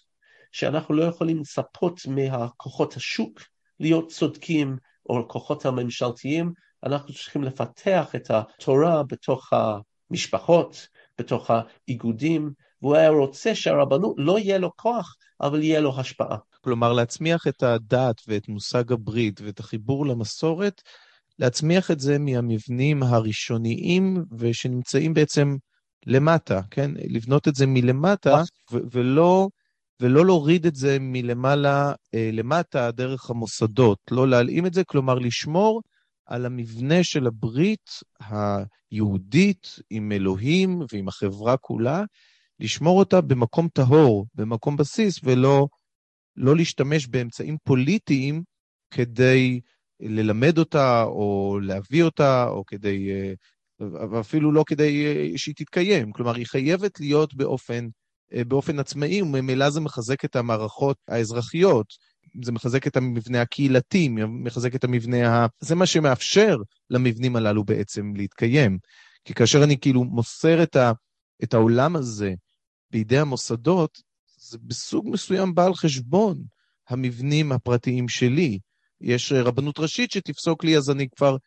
שאנחנו 0.51 0.95
לא 0.95 1.03
יכולים 1.03 1.39
לצפות 1.39 2.01
מהכוחות 2.07 2.95
השוק 2.95 3.41
להיות 3.79 4.11
צודקים, 4.11 4.77
או 5.09 5.19
הכוחות 5.19 5.65
הממשלתיים, 5.65 6.53
אנחנו 6.83 7.13
צריכים 7.13 7.43
לפתח 7.43 8.15
את 8.15 8.31
התורה 8.31 9.03
בתוך 9.03 9.49
המשפחות, 9.53 10.87
בתוך 11.19 11.51
האיגודים, 11.51 12.51
והוא 12.81 12.95
היה 12.95 13.09
רוצה 13.09 13.55
שהרבנות 13.55 14.15
לא 14.17 14.39
יהיה 14.39 14.57
לו 14.57 14.71
כוח, 14.75 15.15
אבל 15.41 15.63
יהיה 15.63 15.79
לו 15.79 15.99
השפעה. 15.99 16.37
כלומר, 16.61 16.93
להצמיח 16.93 17.47
את 17.47 17.63
הדת 17.63 18.21
ואת 18.27 18.47
מושג 18.47 18.91
הברית 18.91 19.41
ואת 19.41 19.59
החיבור 19.59 20.05
למסורת, 20.05 20.81
להצמיח 21.39 21.91
את 21.91 21.99
זה 21.99 22.19
מהמבנים 22.19 23.03
הראשוניים 23.03 24.23
ושנמצאים 24.37 25.13
בעצם 25.13 25.55
למטה, 26.05 26.61
כן? 26.71 26.91
לבנות 26.95 27.47
את 27.47 27.55
זה 27.55 27.65
מלמטה, 27.67 28.41
ולא, 28.71 29.47
ולא 30.01 30.25
להוריד 30.25 30.65
את 30.65 30.75
זה 30.75 30.97
מלמעלה 30.99 31.93
אה, 32.13 32.29
למטה 32.33 32.91
דרך 32.91 33.29
המוסדות, 33.29 33.99
לא 34.11 34.27
להלאים 34.27 34.65
את 34.65 34.73
זה, 34.73 34.83
כלומר 34.83 35.15
לשמור 35.15 35.81
על 36.25 36.45
המבנה 36.45 37.03
של 37.03 37.27
הברית 37.27 37.89
היהודית 38.19 39.79
עם 39.89 40.11
אלוהים 40.11 40.81
ועם 40.91 41.07
החברה 41.07 41.57
כולה, 41.57 42.03
לשמור 42.59 42.99
אותה 42.99 43.21
במקום 43.21 43.67
טהור, 43.73 44.25
במקום 44.35 44.77
בסיס, 44.77 45.19
ולא 45.23 45.67
לא 46.35 46.55
להשתמש 46.55 47.07
באמצעים 47.07 47.57
פוליטיים 47.63 48.43
כדי 48.91 49.59
ללמד 49.99 50.57
אותה 50.57 51.03
או 51.03 51.59
להביא 51.61 52.03
אותה, 52.03 52.47
או 52.47 52.65
כדי, 52.65 53.09
ואפילו 54.11 54.51
לא 54.51 54.63
כדי 54.67 55.33
שהיא 55.37 55.55
תתקיים. 55.57 56.11
כלומר, 56.11 56.35
היא 56.35 56.45
חייבת 56.45 56.99
להיות 56.99 57.33
באופן, 57.33 57.87
באופן 58.47 58.79
עצמאי, 58.79 59.21
וממילא 59.21 59.69
זה 59.69 59.81
מחזק 59.81 60.25
את 60.25 60.35
המערכות 60.35 60.97
האזרחיות. 61.07 61.85
זה 62.43 62.51
מחזק 62.51 62.87
את 62.87 62.97
המבנה 62.97 63.41
הקהילתי, 63.41 64.09
מחזק 64.27 64.75
את 64.75 64.83
המבנה 64.83 65.27
ה... 65.27 65.47
זה 65.59 65.75
מה 65.75 65.85
שמאפשר 65.85 66.57
למבנים 66.89 67.35
הללו 67.35 67.63
בעצם 67.63 68.13
להתקיים. 68.15 68.77
כי 69.25 69.33
כאשר 69.33 69.63
אני 69.63 69.79
כאילו 69.79 70.03
מוסר 70.03 70.63
את, 70.63 70.75
ה... 70.75 70.91
את 71.43 71.53
העולם 71.53 71.95
הזה 71.95 72.33
בידי 72.91 73.17
המוסדות, 73.17 73.97
זה 74.37 74.57
בסוג 74.61 75.09
מסוים 75.09 75.55
בא 75.55 75.65
על 75.65 75.75
חשבון 75.75 76.43
המבנים 76.89 77.51
הפרטיים 77.51 78.07
שלי. 78.07 78.59
יש 79.01 79.31
רבנות 79.31 79.79
ראשית 79.79 80.11
שתפסוק 80.11 80.63
לי, 80.63 80.77
אז 80.77 80.89
אני 80.89 81.07
כבר 81.15 81.37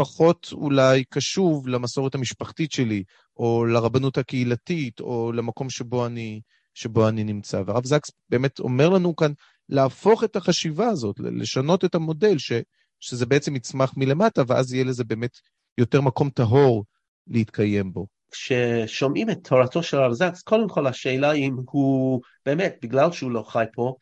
פחות 0.00 0.48
אולי 0.52 1.04
קשוב 1.04 1.68
למסורת 1.68 2.14
המשפחתית 2.14 2.72
שלי, 2.72 3.02
או 3.36 3.64
לרבנות 3.64 4.18
הקהילתית, 4.18 5.00
או 5.00 5.32
למקום 5.32 5.70
שבו 5.70 6.06
אני, 6.06 6.40
שבו 6.74 7.08
אני 7.08 7.24
נמצא. 7.24 7.62
והרב 7.66 7.84
זקס 7.84 8.10
באמת 8.28 8.58
אומר 8.58 8.88
לנו 8.88 9.16
כאן 9.16 9.32
להפוך 9.68 10.24
את 10.24 10.36
החשיבה 10.36 10.86
הזאת, 10.88 11.16
לשנות 11.20 11.84
את 11.84 11.94
המודל, 11.94 12.38
ש, 12.38 12.52
שזה 13.00 13.26
בעצם 13.26 13.56
יצמח 13.56 13.92
מלמטה, 13.96 14.42
ואז 14.46 14.72
יהיה 14.72 14.84
לזה 14.84 15.04
באמת 15.04 15.38
יותר 15.78 16.00
מקום 16.00 16.30
טהור 16.30 16.84
להתקיים 17.26 17.92
בו. 17.92 18.06
כששומעים 18.30 19.30
את 19.30 19.38
תורתו 19.44 19.82
של 19.82 19.96
הרב 19.96 20.12
זקס, 20.12 20.42
קודם 20.42 20.68
כל 20.68 20.86
השאלה 20.86 21.32
אם 21.32 21.56
הוא 21.70 22.20
באמת, 22.46 22.76
בגלל 22.82 23.12
שהוא 23.12 23.30
לא 23.30 23.42
חי 23.42 23.64
פה, 23.72 23.94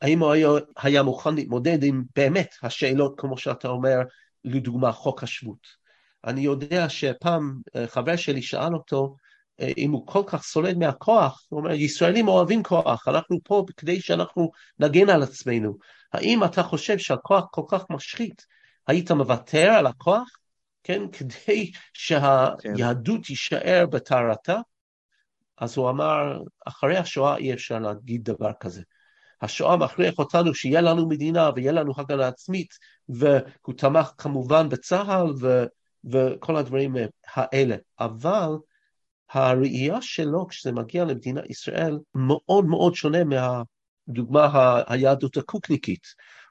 האם 0.00 0.22
הוא 0.22 0.32
היה, 0.82 1.02
מוכן 1.02 1.34
להתמודד 1.34 1.82
עם 1.82 2.02
באמת 2.16 2.54
השאלות, 2.62 3.14
כמו 3.16 3.38
שאתה 3.38 3.68
אומר, 3.68 3.98
לדוגמה 4.44 4.92
חוק 4.92 5.22
השבות. 5.22 5.66
אני 6.24 6.40
יודע 6.40 6.88
שפעם 6.88 7.60
אה, 7.76 7.86
חבר 7.86 8.16
שלי 8.16 8.42
שאל 8.42 8.74
אותו, 8.74 9.16
אה, 9.60 9.72
אם 9.78 9.90
הוא 9.90 10.06
כל 10.06 10.22
כך 10.26 10.42
סולד 10.42 10.78
מהכוח, 10.78 11.46
הוא 11.48 11.60
אומר, 11.60 11.72
ישראלים 11.72 12.28
אוהבים 12.28 12.62
כוח, 12.62 13.08
אנחנו 13.08 13.38
פה 13.44 13.64
כדי 13.76 14.00
שאנחנו 14.00 14.50
נגן 14.78 15.10
על 15.10 15.22
עצמנו. 15.22 15.74
האם 16.12 16.44
אתה 16.44 16.62
חושב 16.62 16.98
שהכוח 16.98 17.44
כל 17.50 17.62
כך 17.68 17.84
משחית, 17.90 18.46
היית 18.86 19.10
מוותר 19.10 19.70
על 19.70 19.86
הכוח? 19.86 20.28
כן, 20.82 21.02
כדי 21.18 21.70
שהיהדות 21.92 23.16
כן. 23.16 23.22
תישאר 23.22 23.86
בטהרתה? 23.90 24.58
אז 25.58 25.76
הוא 25.76 25.90
אמר, 25.90 26.42
אחרי 26.66 26.96
השואה 26.96 27.36
אי 27.36 27.52
אפשר 27.54 27.78
להגיד 27.78 28.24
דבר 28.24 28.52
כזה. 28.60 28.82
השואה 29.42 29.76
מכריח 29.76 30.18
אותנו 30.18 30.54
שיהיה 30.54 30.80
לנו 30.80 31.08
מדינה 31.08 31.50
ויהיה 31.54 31.72
לנו 31.72 31.92
הגנה 31.96 32.28
עצמית, 32.28 32.74
והוא 33.08 33.74
תמך 33.76 34.12
כמובן 34.18 34.68
בצה"ל 34.68 35.32
ו, 35.40 35.64
וכל 36.04 36.56
הדברים 36.56 36.96
האלה. 37.26 37.76
אבל 38.00 38.50
הראייה 39.30 40.02
שלו 40.02 40.46
כשזה 40.48 40.72
מגיע 40.72 41.04
למדינת 41.04 41.50
ישראל 41.50 41.98
מאוד 42.14 42.64
מאוד 42.64 42.94
שונה 42.94 43.18
מהדוגמה 43.24 44.82
היהדות 44.86 45.36
הקוקניקית. 45.36 46.06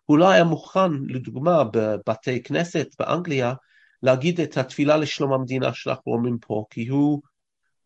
הוא 0.05 0.17
לא 0.17 0.29
היה 0.29 0.43
מוכן, 0.43 0.91
לדוגמה, 1.07 1.63
בבתי 1.63 2.43
כנסת 2.43 2.87
באנגליה, 2.99 3.53
להגיד 4.03 4.41
את 4.41 4.57
התפילה 4.57 4.97
לשלום 4.97 5.33
המדינה 5.33 5.73
שאנחנו 5.73 6.13
אומרים 6.13 6.37
פה, 6.41 6.65
כי 6.69 6.87
הוא 6.87 7.21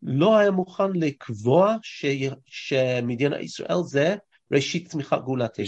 לא 0.02 0.36
היה 0.36 0.50
מוכן 0.50 0.92
לקבוע 0.94 1.76
ש... 1.82 2.06
שמדינת 2.46 3.40
ישראל 3.40 3.82
זה 3.82 4.16
ראשית 4.54 4.88
צמיחת 4.88 5.24
גאולתנו. 5.24 5.64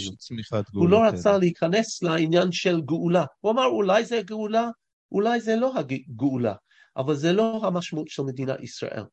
הוא 0.73 0.89
לא 0.89 1.03
רצה 1.03 1.37
להיכנס 1.37 2.03
לעניין 2.03 2.51
של 2.51 2.81
גאולה. 2.81 3.25
הוא 3.39 3.51
אמר, 3.51 3.65
אולי 3.65 4.05
זה 4.05 4.21
גאולה, 4.25 4.69
אולי 5.11 5.41
זה 5.41 5.55
לא 5.55 5.73
הגאולה. 5.75 6.53
אבל 6.97 7.15
זה 7.15 7.33
לא 7.33 7.61
המשמעות 7.63 8.07
של 8.07 8.23
מדינת 8.23 8.59
ישראל. 8.59 9.03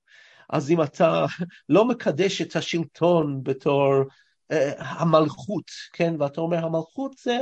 אז 0.50 0.70
אם 0.70 0.82
אתה 0.82 1.26
לא 1.68 1.84
מקדש 1.84 2.42
את 2.42 2.56
השלטון 2.56 3.40
בתור 3.42 3.92
uh, 4.52 4.56
המלכות, 4.78 5.70
כן, 5.92 6.14
ואתה 6.18 6.40
אומר 6.40 6.64
המלכות 6.64 7.12
זה 7.22 7.38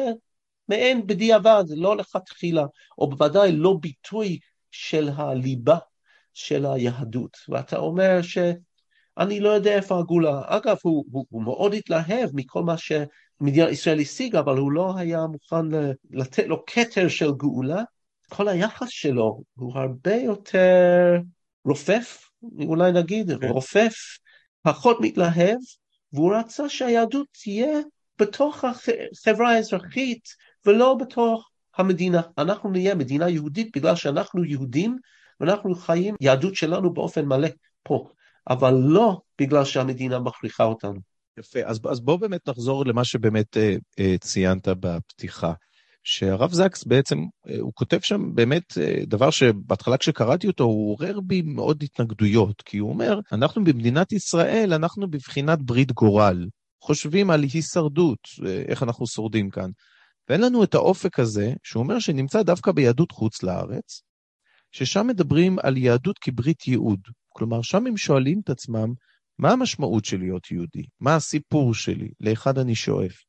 מעין 0.69 1.07
בדיעבד, 1.07 1.65
לא 1.69 1.97
לכתחילה, 1.97 2.65
או 2.99 3.11
בוודאי 3.11 3.53
לא 3.53 3.77
ביטוי 3.81 4.39
של 4.71 5.09
הליבה 5.17 5.79
של 6.35 6.67
היהדות, 6.67 7.37
ואתה 7.49 7.77
אומר 7.77 8.23
שאני 9.19 9.41
לא 9.41 9.49
יודע 9.49 9.75
איפה 9.75 9.99
הגאולה. 9.99 10.43
אגב, 10.47 10.77
הוא, 10.83 11.05
הוא, 11.13 11.27
הוא 11.31 11.43
מאוד 11.43 11.75
התלהב 11.75 12.31
מכל 12.35 12.63
מה 12.63 12.75
שמדינת 12.79 13.69
ישראל 13.71 14.01
השיגה, 14.01 14.41
אבל 14.41 14.57
הוא 14.57 14.73
לא 14.73 14.95
היה 14.97 15.27
מוכן 15.27 15.67
לתת 16.11 16.47
לו 16.47 16.65
כתר 16.67 17.09
של 17.09 17.33
גאולה, 17.33 17.83
כל 18.29 18.49
היחס 18.49 18.89
שלו 18.89 19.43
הוא 19.55 19.79
הרבה 19.79 20.15
יותר 20.15 21.19
רופף, 21.65 22.29
אולי 22.59 22.93
נגיד, 22.93 23.31
כן. 23.41 23.49
רופף, 23.49 23.95
פחות 24.63 24.99
מתלהב, 25.01 25.59
והוא 26.13 26.35
רצה 26.35 26.69
שהיהדות 26.69 27.27
תהיה 27.43 27.81
בתוך 28.19 28.65
החברה 28.65 29.51
האזרחית 29.53 30.29
ולא 30.67 30.95
בתוך 31.01 31.51
המדינה. 31.77 32.21
אנחנו 32.39 32.71
נהיה 32.71 32.95
מדינה 32.95 33.29
יהודית 33.29 33.77
בגלל 33.77 33.97
שאנחנו 33.97 34.45
יהודים 34.45 34.99
ואנחנו 35.41 35.75
חיים 35.75 36.15
יהדות 36.21 36.55
שלנו 36.55 36.93
באופן 36.93 37.25
מלא 37.25 37.49
פה, 37.83 38.09
אבל 38.49 38.75
לא 38.75 39.21
בגלל 39.41 39.65
שהמדינה 39.65 40.19
מכריחה 40.19 40.65
אותנו. 40.65 41.01
יפה, 41.39 41.61
אז, 41.65 41.81
אז 41.91 42.01
בואו 42.01 42.19
באמת 42.19 42.49
נחזור 42.49 42.87
למה 42.87 43.05
שבאמת 43.05 43.57
אה, 43.57 43.77
אה, 43.99 44.15
ציינת 44.21 44.69
בפתיחה. 44.69 45.53
שהרב 46.05 46.53
זקס 46.53 46.85
בעצם, 46.85 47.19
אה, 47.49 47.57
הוא 47.61 47.73
כותב 47.75 47.99
שם 48.03 48.35
באמת 48.35 48.79
אה, 48.79 49.05
דבר 49.07 49.31
שבהתחלה 49.31 49.97
כשקראתי 49.97 50.47
אותו, 50.47 50.65
הוא 50.65 50.93
עורר 50.93 51.21
בי 51.21 51.43
מאוד 51.43 51.83
התנגדויות, 51.83 52.63
כי 52.63 52.79
הוא 52.79 52.91
אומר, 52.91 53.21
אנחנו 53.33 53.65
במדינת 53.65 54.13
ישראל, 54.13 54.73
אנחנו 54.73 55.11
בבחינת 55.11 55.63
ברית 55.63 55.93
גורל. 55.93 56.47
חושבים 56.81 57.31
על 57.31 57.43
הישרדות, 57.43 58.19
אה, 58.47 58.63
איך 58.69 58.83
אנחנו 58.83 59.07
שורדים 59.07 59.51
כאן. 59.51 59.71
ואין 60.29 60.41
לנו 60.41 60.65
את 60.65 60.75
האופק 60.75 61.19
הזה, 61.19 61.53
שהוא 61.63 61.83
אומר 61.83 61.99
שנמצא 61.99 62.43
דווקא 62.43 62.73
ביהדות 62.73 63.13
חוץ 63.13 63.43
לארץ, 63.43 64.03
ששם 64.73 65.07
מדברים 65.07 65.59
על 65.63 65.77
יהדות 65.77 66.19
כברית 66.19 66.69
ייעוד. 66.69 67.01
כלומר, 67.33 67.63
שם 67.63 67.87
הם 67.87 67.97
שואלים 67.97 68.41
את 68.45 68.51
עצמם, 68.51 68.93
מה 69.39 69.51
המשמעות 69.51 70.05
של 70.05 70.19
להיות 70.19 70.51
יהודי? 70.51 70.83
מה 71.01 71.17
הסיפור 71.17 71.75
שלי? 71.75 72.09
לאחד 72.21 72.59
אני 72.59 72.75
שואף. 72.75 73.23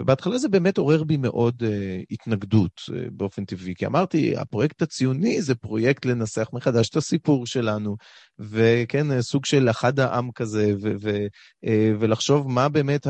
ובהתחלה 0.00 0.38
זה 0.38 0.48
באמת 0.48 0.78
עורר 0.78 1.04
בי 1.04 1.16
מאוד 1.16 1.62
uh, 1.62 2.04
התנגדות 2.10 2.80
uh, 2.90 2.92
באופן 3.12 3.44
טבעי, 3.44 3.74
כי 3.74 3.86
אמרתי, 3.86 4.36
הפרויקט 4.36 4.82
הציוני 4.82 5.42
זה 5.42 5.54
פרויקט 5.54 6.04
לנסח 6.04 6.48
מחדש 6.52 6.88
את 6.88 6.96
הסיפור 6.96 7.46
שלנו, 7.46 7.96
וכן, 8.38 9.20
סוג 9.20 9.44
של 9.44 9.70
אחד 9.70 10.00
העם 10.00 10.30
כזה, 10.32 10.72
ו- 10.82 10.92
ו- 11.00 11.26
uh, 11.66 11.68
ולחשוב 12.00 12.48
מה 12.48 12.68
באמת 12.68 13.06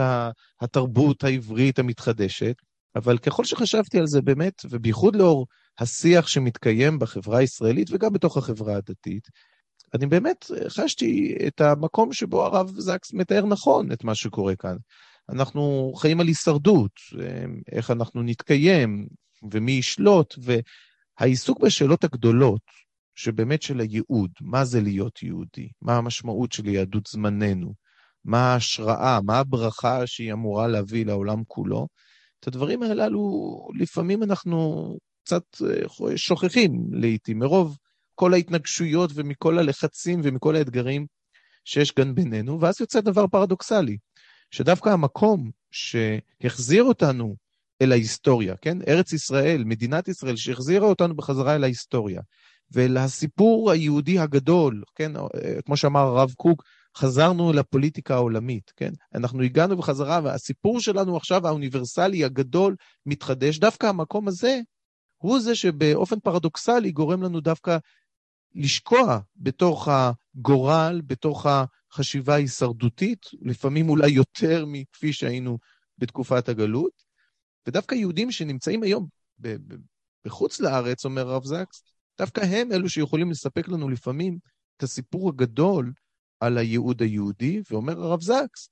התרבות 0.61 1.25
העברית 1.25 1.79
המתחדשת. 1.79 2.55
אבל 2.97 3.19
ככל 3.19 3.45
שחשבתי 3.45 3.99
על 3.99 4.07
זה 4.07 4.23
באמת, 4.23 4.55
ובייחוד 4.71 5.17
לאור 5.17 5.47
השיח 5.79 6.27
שמתקיים 6.27 6.99
בחברה 6.99 7.39
הישראלית 7.39 7.89
וגם 7.91 8.13
בתוך 8.13 8.37
החברה 8.37 8.77
הדתית, 8.77 9.29
אני 9.95 10.07
באמת 10.07 10.45
חשתי 10.69 11.37
את 11.47 11.61
המקום 11.61 12.13
שבו 12.13 12.45
הרב 12.45 12.73
זקס 12.79 13.13
מתאר 13.13 13.47
נכון 13.47 13.93
את 13.93 14.05
מה 14.05 14.15
שקורה 14.15 14.57
כאן. 14.57 14.77
אנחנו 15.29 15.93
חיים 15.97 16.21
על 16.21 16.27
הישרדות, 16.27 16.93
איך 17.73 17.91
אנחנו 17.91 18.23
נתקיים 18.23 19.09
ומי 19.53 19.73
ישלוט, 19.73 20.35
והעיסוק 21.19 21.61
בשאלות 21.61 22.05
הגדולות, 22.05 22.63
שבאמת 23.15 23.63
של 23.63 23.81
הייעוד, 23.81 24.31
מה 24.41 24.65
זה 24.65 24.81
להיות 24.81 25.23
יהודי, 25.23 25.69
מה 25.83 25.97
המשמעות 25.97 26.53
של 26.53 26.69
יהדות 26.69 27.07
זמננו, 27.07 27.75
מה 28.25 28.53
ההשראה, 28.53 29.19
מה 29.25 29.39
הברכה 29.39 30.07
שהיא 30.07 30.33
אמורה 30.33 30.69
להביא 30.69 31.07
לעולם 31.07 31.43
כולו, 31.49 31.89
את 32.41 32.47
הדברים 32.47 32.83
הללו 32.83 33.69
לפעמים 33.79 34.23
אנחנו 34.23 34.97
קצת 35.25 35.43
אה, 35.63 36.17
שוכחים 36.17 36.87
לעיתים, 36.93 37.39
מרוב 37.39 37.77
כל 38.21 38.35
ההתנגשויות 38.35 39.11
ומכל 39.15 39.59
הלחצים 39.59 40.21
ומכל 40.25 40.57
האתגרים 40.57 41.07
שיש 41.65 41.91
כאן 41.91 42.15
בינינו, 42.15 42.61
ואז 42.61 42.81
יוצא 42.81 43.01
דבר 43.01 43.27
פרדוקסלי. 43.27 43.97
שדווקא 44.51 44.89
המקום 44.89 45.51
שהחזיר 45.71 46.85
אותנו 46.85 47.37
אל 47.83 47.93
ההיסטוריה, 47.93 48.57
כן? 48.57 48.79
ארץ 48.89 49.13
ישראל, 49.13 49.65
מדינת 49.65 50.09
ישראל, 50.09 50.37
שהחזירה 50.37 50.87
אותנו 50.87 51.17
בחזרה 51.17 51.55
אל 51.55 51.65
ההיסטוריה, 51.65 52.21
ואל 52.73 52.97
הסיפור 52.97 53.71
היהודי 53.71 54.19
הגדול, 54.19 54.83
כן? 54.95 55.13
כמו 55.67 55.77
שאמר 55.77 56.01
הרב 56.01 56.33
קוק, 56.37 56.65
חזרנו 56.97 57.53
לפוליטיקה 57.53 58.15
העולמית, 58.15 58.73
כן? 58.77 58.93
אנחנו 59.15 59.43
הגענו 59.43 59.77
בחזרה, 59.77 60.21
והסיפור 60.25 60.81
שלנו 60.81 61.17
עכשיו, 61.17 61.47
האוניברסלי 61.47 62.25
הגדול, 62.25 62.77
מתחדש. 63.07 63.59
דווקא 63.59 63.87
המקום 63.87 64.29
הזה, 64.29 64.61
הוא 65.23 65.41
זה 65.41 65.55
שבאופן 65.55 66.21
פרדוקסלי 66.21 66.91
גורם 66.91 67.23
לנו 67.23 67.41
דווקא 67.41 67.79
לשקוע 68.55 69.19
בתוך 69.37 69.89
הגורל, 69.91 71.03
בתוך 71.07 71.47
חשיבה 71.93 72.35
הישרדותית, 72.35 73.27
לפעמים 73.41 73.89
אולי 73.89 74.11
יותר 74.11 74.65
מכפי 74.67 75.13
שהיינו 75.13 75.59
בתקופת 75.99 76.49
הגלות. 76.49 77.03
ודווקא 77.67 77.95
יהודים 77.95 78.33
שנמצאים 78.33 78.83
היום 78.83 79.07
בחוץ 80.25 80.61
לארץ, 80.61 81.05
אומר 81.05 81.31
הרב 81.31 81.45
זקס, 81.45 81.85
דווקא 82.19 82.41
הם 82.41 82.73
אלו 82.73 82.89
שיכולים 82.89 83.31
לספק 83.31 83.69
לנו 83.69 83.89
לפעמים 83.89 84.39
את 84.77 84.83
הסיפור 84.83 85.29
הגדול 85.29 85.93
על 86.41 86.59
הייעוד 86.59 87.03
היהודי, 87.03 87.63
ואומר 87.71 88.01
הרב 88.01 88.21
זקס, 88.21 88.71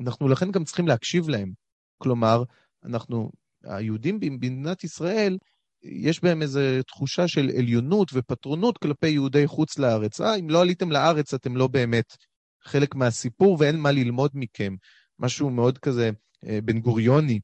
אנחנו 0.00 0.28
לכן 0.28 0.50
גם 0.50 0.64
צריכים 0.64 0.88
להקשיב 0.88 1.28
להם. 1.28 1.52
כלומר, 1.98 2.44
אנחנו, 2.84 3.30
היהודים 3.64 4.20
במדינת 4.20 4.84
ישראל, 4.84 5.38
יש 5.82 6.22
בהם 6.22 6.42
איזו 6.42 6.60
תחושה 6.86 7.28
של 7.28 7.50
עליונות 7.58 8.10
ופטרונות 8.12 8.78
כלפי 8.78 9.08
יהודי 9.08 9.46
חוץ 9.46 9.78
לארץ. 9.78 10.20
אה, 10.20 10.34
אם 10.34 10.50
לא 10.50 10.62
עליתם 10.62 10.92
לארץ, 10.92 11.34
אתם 11.34 11.56
לא 11.56 11.66
באמת 11.66 12.16
חלק 12.64 12.94
מהסיפור 12.94 13.56
ואין 13.60 13.76
מה 13.76 13.90
ללמוד 13.90 14.30
מכם. 14.34 14.74
משהו 15.18 15.50
מאוד 15.50 15.78
כזה 15.78 16.10
אה, 16.46 16.58
בן 16.64 16.80
גוריוני, 16.80 17.40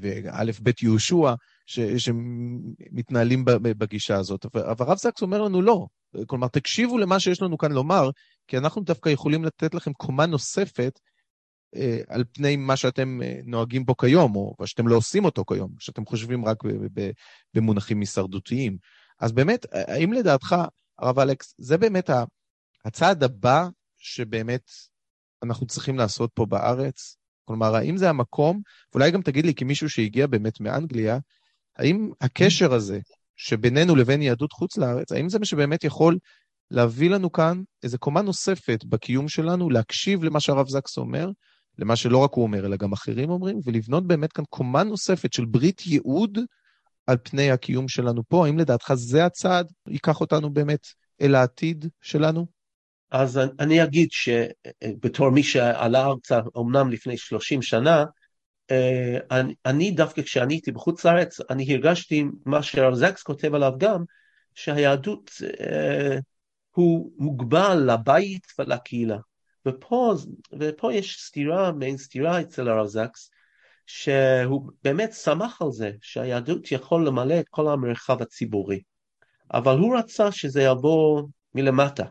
ואלף 0.00 0.60
בית 0.60 0.82
יהושע, 0.82 1.34
ש, 1.66 1.80
שמתנהלים 1.80 3.44
בגישה 3.44 4.16
הזאת. 4.16 4.46
אבל 4.46 4.86
הרב 4.86 4.98
זקס 4.98 5.22
אומר 5.22 5.42
לנו 5.42 5.62
לא. 5.62 5.86
כלומר, 6.26 6.48
תקשיבו 6.48 6.98
למה 6.98 7.20
שיש 7.20 7.42
לנו 7.42 7.58
כאן 7.58 7.72
לומר, 7.72 8.10
כי 8.46 8.58
אנחנו 8.58 8.82
דווקא 8.82 9.08
יכולים 9.08 9.44
לתת 9.44 9.74
לכם 9.74 9.92
קומה 9.92 10.26
נוספת 10.26 11.00
על 12.08 12.24
פני 12.32 12.56
מה 12.56 12.76
שאתם 12.76 13.22
אה, 13.22 13.40
נוהגים 13.44 13.84
בו 13.84 13.96
כיום, 13.96 14.36
או 14.36 14.66
שאתם 14.66 14.88
לא 14.88 14.96
עושים 14.96 15.24
אותו 15.24 15.44
כיום, 15.44 15.70
שאתם 15.78 16.06
חושבים 16.06 16.44
רק 16.44 16.62
במונחים 17.54 18.00
הישרדותיים. 18.00 18.76
אז 19.20 19.32
באמת, 19.32 19.66
האם 19.72 20.12
לדעתך, 20.12 20.56
הרב 20.98 21.18
אלכס, 21.18 21.54
זה 21.58 21.78
באמת 21.78 22.10
הצעד 22.84 23.22
הבא 23.22 23.68
שבאמת 23.98 24.70
אנחנו 25.42 25.66
צריכים 25.66 25.98
לעשות 25.98 26.30
פה 26.34 26.46
בארץ? 26.46 27.16
כלומר, 27.44 27.74
האם 27.74 27.96
זה 27.96 28.08
המקום, 28.08 28.60
ואולי 28.92 29.10
גם 29.10 29.22
תגיד 29.22 29.46
לי, 29.46 29.54
כמישהו 29.54 29.90
שהגיע 29.90 30.26
באמת 30.26 30.60
מאנגליה, 30.60 31.18
האם 31.76 32.10
הקשר 32.20 32.74
הזה 32.74 32.98
שבינינו 33.36 33.96
לבין 33.96 34.22
יהדות 34.22 34.52
חוץ 34.52 34.76
לארץ, 34.76 35.12
האם 35.12 35.28
זה 35.28 35.38
מה 35.38 35.44
שבאמת 35.44 35.84
יכול 35.84 36.18
להביא 36.70 37.10
לנו 37.10 37.32
כאן 37.32 37.62
איזו 37.82 37.98
קומה 37.98 38.22
נוספת 38.22 38.84
בקיום 38.84 39.28
שלנו, 39.28 39.70
להקשיב 39.70 40.24
למה 40.24 40.40
שהרב 40.40 40.68
זקס 40.68 40.98
אומר, 40.98 41.30
למה 41.78 41.96
שלא 41.96 42.18
רק 42.18 42.32
הוא 42.32 42.42
אומר, 42.42 42.66
אלא 42.66 42.76
גם 42.76 42.92
אחרים 42.92 43.30
אומרים, 43.30 43.60
ולבנות 43.64 44.06
באמת 44.06 44.32
כאן 44.32 44.44
קומה 44.50 44.84
נוספת 44.84 45.32
של 45.32 45.44
ברית 45.44 45.86
ייעוד 45.86 46.38
על 47.06 47.16
פני 47.22 47.50
הקיום 47.50 47.88
שלנו 47.88 48.22
פה. 48.28 48.46
האם 48.46 48.58
לדעתך 48.58 48.94
זה 48.94 49.24
הצעד 49.24 49.72
ייקח 49.88 50.20
אותנו 50.20 50.50
באמת 50.50 50.86
אל 51.20 51.34
העתיד 51.34 51.88
שלנו? 52.00 52.46
אז 53.10 53.40
אני 53.60 53.84
אגיד 53.84 54.08
שבתור 54.12 55.30
מי 55.30 55.42
שעלה 55.42 56.06
ארצה 56.06 56.40
אמנם 56.58 56.90
לפני 56.90 57.16
30 57.16 57.62
שנה, 57.62 58.04
אה, 58.70 59.18
אני, 59.30 59.54
אני 59.66 59.90
דווקא 59.90 60.22
כשאני 60.22 60.54
הייתי 60.54 60.72
בחוץ 60.72 61.04
לארץ, 61.04 61.40
אני 61.50 61.74
הרגשתי 61.74 62.24
מה 62.44 62.62
שהרב 62.62 62.94
זקס 62.94 63.22
כותב 63.22 63.54
עליו 63.54 63.72
גם, 63.78 64.04
שהיהדות 64.54 65.30
אה, 65.60 66.18
הוא 66.70 67.12
מוגבל 67.18 67.90
לבית 67.92 68.46
ולקהילה. 68.58 69.18
ופה, 69.66 70.14
ופה 70.58 70.92
יש 70.92 71.16
סתירה, 71.20 71.72
מעין 71.72 71.96
סתירה 71.96 72.40
אצל 72.40 72.68
הרב 72.68 72.86
זקס, 72.86 73.30
שהוא 73.86 74.70
באמת 74.84 75.12
שמח 75.12 75.62
על 75.62 75.72
זה, 75.72 75.90
שהיהדות 76.00 76.72
יכול 76.72 77.06
למלא 77.06 77.40
את 77.40 77.48
כל 77.48 77.68
המרחב 77.68 78.22
הציבורי. 78.22 78.80
אבל 79.54 79.78
הוא 79.78 79.98
רצה 79.98 80.32
שזה 80.32 80.62
יבוא 80.62 81.22
מלמטה, 81.54 82.04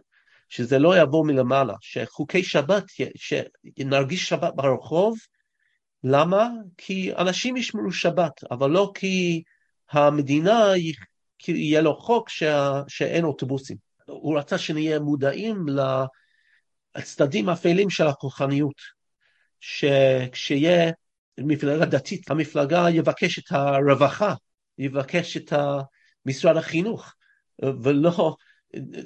שזה 0.50 0.80
לא 0.80 1.02
יבוא 1.02 1.26
מלמעלה, 1.26 1.74
שחוקי 1.82 2.44
שבת, 2.44 2.84
שנרגיש 3.16 4.30
שבת 4.30 4.54
ברחוב, 4.56 5.18
למה? 6.04 6.50
כי 6.78 7.14
אנשים 7.16 7.58
ישמרו 7.58 7.92
שבת, 7.92 8.44
אבל 8.52 8.70
לא 8.70 8.92
כי 8.96 9.44
המדינה, 9.92 10.66
יהיה 11.48 11.82
לו 11.82 11.96
חוק. 11.96 12.30
שאין 12.88 13.24
אוטובוסים. 13.24 13.78
הוא 14.06 14.40
רצה 14.40 14.58
שנהיה 14.58 15.00
מודעים 15.00 15.66
לצדדים 16.98 17.50
האפלים 17.50 17.90
של 17.90 18.08
הכוחניות, 18.08 18.82
שכשיהיה 19.60 20.92
מפלגה 21.40 21.86
דתית, 21.86 22.32
המפלגה 22.32 22.86
יבקש 22.92 23.40
את 23.40 23.52
הרווחה, 23.52 24.34
יבקש 24.78 25.38
את 25.38 25.54
משרד 26.26 26.58
החינוך, 26.58 27.14
ולא 27.84 28.36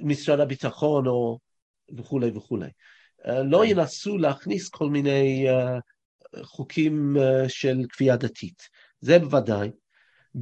משרד 0.02 0.40
הביטחון 0.40 1.08
או 1.08 1.40
וכולי 1.98 2.32
וכולי. 2.36 2.70
לא 3.28 3.62
כן. 3.64 3.70
ינסו 3.70 4.18
להכניס 4.18 4.70
כל 4.70 4.90
מיני 4.90 5.50
אה, 5.50 5.80
חוקים 6.44 7.18
אה, 7.18 7.50
של 7.50 7.78
כפייה 7.90 8.16
דתית, 8.16 8.70
זה 9.00 9.20
בוודאי. 9.20 9.72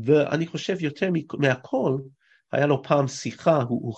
ואני 0.05 0.47
חושב 0.47 0.75
יותר 0.79 1.09
מהכל, 1.37 1.97
היה 2.51 2.65
לו 2.65 2.83
פעם 2.83 3.07
שיחה, 3.07 3.61
הוא, 3.61 3.95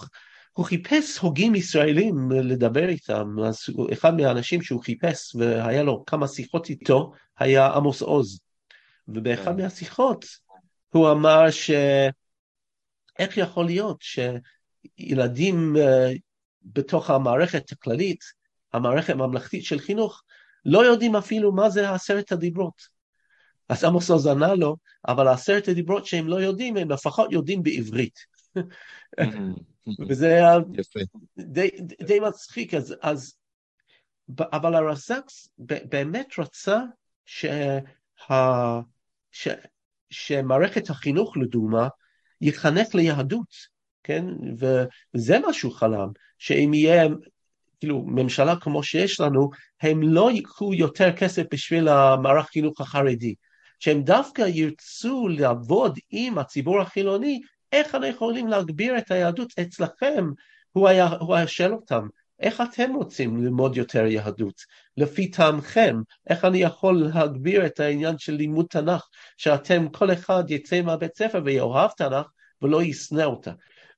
הוא, 0.53 0.65
חיפש 0.65 1.17
הוגים 1.17 1.55
ישראלים 1.55 2.31
לדבר 2.31 2.89
איתם, 2.89 3.35
אז 3.45 3.57
אחד 3.93 4.15
מהאנשים 4.15 4.61
שהוא 4.61 4.83
חיפש 4.83 5.35
והיה 5.35 5.83
לו 5.83 6.03
כמה 6.05 6.27
שיחות 6.27 6.69
איתו 6.69 7.11
היה 7.39 7.67
עמוס 7.67 8.01
עוז. 8.01 8.39
ובאחד 9.07 9.55
כן. 9.55 9.63
מהשיחות 9.63 10.25
הוא 10.89 11.11
אמר 11.11 11.51
ש... 11.51 11.71
איך 13.19 13.37
יכול 13.37 13.65
להיות 13.65 13.97
ש... 14.01 14.19
ילדים 14.97 15.75
uh, 15.75 16.17
בתוך 16.63 17.09
המערכת 17.09 17.71
הכללית, 17.71 18.23
המערכת 18.73 19.09
הממלכתית 19.09 19.65
של 19.65 19.79
חינוך, 19.79 20.23
לא 20.65 20.85
יודעים 20.85 21.15
אפילו 21.15 21.51
מה 21.51 21.69
זה 21.69 21.91
עשרת 21.91 22.31
הדיברות. 22.31 22.81
אז 23.69 23.83
עמוס 23.83 24.09
עוז 24.09 24.27
ענה 24.27 24.55
לו, 24.55 24.77
אבל 25.07 25.27
עשרת 25.27 25.67
הדיברות 25.67 26.05
שהם 26.05 26.27
לא 26.27 26.35
יודעים, 26.35 26.77
הם 26.77 26.91
לפחות 26.91 27.31
יודעים 27.31 27.63
בעברית. 27.63 28.19
וזה 30.09 30.27
היה 30.27 30.57
די, 31.37 31.69
די 32.07 32.19
מצחיק, 32.19 32.73
אז, 32.73 32.95
אז 33.01 33.35
אבל 34.39 34.75
הרס"קס 34.75 35.49
באמת 35.57 36.27
רצה 36.37 36.79
שה, 37.25 37.79
ש, 39.31 39.47
שמערכת 40.09 40.89
החינוך 40.89 41.37
לדוגמה 41.37 41.87
יחנך 42.41 42.95
ליהדות. 42.95 43.71
כן? 44.03 44.25
וזה 44.57 45.39
מה 45.39 45.53
שהוא 45.53 45.73
חלם, 45.73 46.07
שאם 46.37 46.71
יהיה 46.73 47.07
כאילו 47.79 48.03
ממשלה 48.07 48.55
כמו 48.55 48.83
שיש 48.83 49.19
לנו, 49.19 49.49
הם 49.81 50.03
לא 50.03 50.31
ייקחו 50.31 50.73
יותר 50.73 51.15
כסף 51.15 51.43
בשביל 51.51 51.87
המערך 51.87 52.45
חינוך 52.47 52.81
החרדי, 52.81 53.35
שהם 53.79 54.03
דווקא 54.03 54.41
ירצו 54.41 55.27
לעבוד 55.27 55.99
עם 56.09 56.37
הציבור 56.37 56.81
החילוני, 56.81 57.41
איך 57.71 57.95
אנחנו 57.95 58.07
יכולים 58.07 58.47
להגביר 58.47 58.97
את 58.97 59.11
היהדות 59.11 59.53
אצלכם? 59.59 60.25
הוא 60.71 60.87
היה, 60.87 61.07
הוא 61.07 61.35
היה 61.35 61.47
שואל 61.47 61.73
אותם, 61.73 62.07
איך 62.39 62.61
אתם 62.61 62.93
רוצים 62.95 63.43
ללמוד 63.43 63.77
יותר 63.77 64.05
יהדות? 64.05 64.61
לפי 64.97 65.31
טעמכם, 65.31 66.01
איך 66.29 66.45
אני 66.45 66.57
יכול 66.57 67.09
להגביר 67.13 67.65
את 67.65 67.79
העניין 67.79 68.17
של 68.17 68.33
לימוד 68.33 68.65
תנ"ך, 68.69 69.07
שאתם, 69.37 69.89
כל 69.89 70.13
אחד 70.13 70.43
יצא 70.51 70.81
מהבית 70.81 71.17
ספר 71.17 71.41
ויאהב 71.45 71.91
תנ"ך 71.97 72.25
ולא 72.61 72.83
ישנא 72.83 73.23
אותה. 73.23 73.51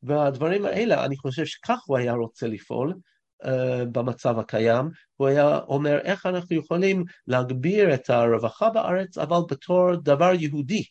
והדברים 0.04 0.66
האלה, 0.66 1.06
אני 1.06 1.18
חושב 1.18 1.46
שכך 1.46 1.80
הוא 1.86 1.98
היה 1.98 2.14
רוצה 2.14 2.48
לפעול, 2.48 2.94
uh, 3.44 3.48
במצב 3.92 4.40
הקיים, 4.40 4.90
הוא 5.16 5.28
היה 5.28 5.58
אומר 5.58 6.00
איך 6.04 6.26
אנחנו 6.26 6.56
יכולים 6.56 7.04
להגביר 7.28 7.94
את 7.94 8.10
הרווחה 8.10 8.70
בארץ, 8.70 9.18
אבל 9.18 9.38
בתור 9.50 9.96
דבר 9.96 10.32
יהודי, 10.40 10.84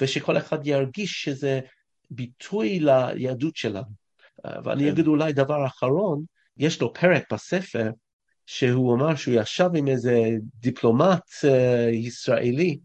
ושכל 0.00 0.36
אחד 0.36 0.66
ירגיש 0.66 1.22
שזה 1.22 1.60
ביטוי 2.10 2.80
ליהדות 2.80 3.56
שלנו. 3.56 4.08
Uh, 4.46 4.50
ואני 4.64 4.84
כן. 4.84 4.88
אגיד 4.88 5.06
אולי 5.06 5.32
דבר 5.32 5.66
אחרון, 5.66 6.24
יש 6.56 6.80
לו 6.80 6.94
פרק 6.94 7.32
בספר 7.32 7.90
שהוא 8.46 8.94
אמר 8.94 9.16
שהוא 9.16 9.34
ישב 9.34 9.70
עם 9.74 9.88
איזה 9.88 10.30
דיפלומט 10.54 11.22
uh, 11.40 11.48
ישראלי, 11.92 12.78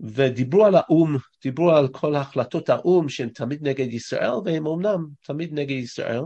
ודיברו 0.00 0.64
על 0.64 0.74
האו"ם, 0.74 1.16
דיברו 1.42 1.70
על 1.70 1.88
כל 1.88 2.16
החלטות 2.16 2.68
האו"ם 2.68 3.08
שהן 3.08 3.28
תמיד 3.28 3.68
נגד 3.68 3.92
ישראל, 3.92 4.30
והן 4.44 4.66
אומנם 4.66 5.06
תמיד 5.26 5.52
נגד 5.52 5.76
ישראל, 5.76 6.22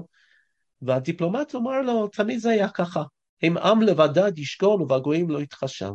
והדיפלומט 0.83 1.55
אמר 1.55 1.83
לו, 1.83 2.09
תמיד 2.09 2.39
זה 2.39 2.51
היה 2.51 2.69
ככה, 2.69 3.03
אם 3.43 3.59
עם 3.59 3.83
לבדד 3.83 4.39
ישכון 4.39 4.83
ובגויים 4.83 5.31
לא 5.31 5.41
יתחשב. 5.41 5.93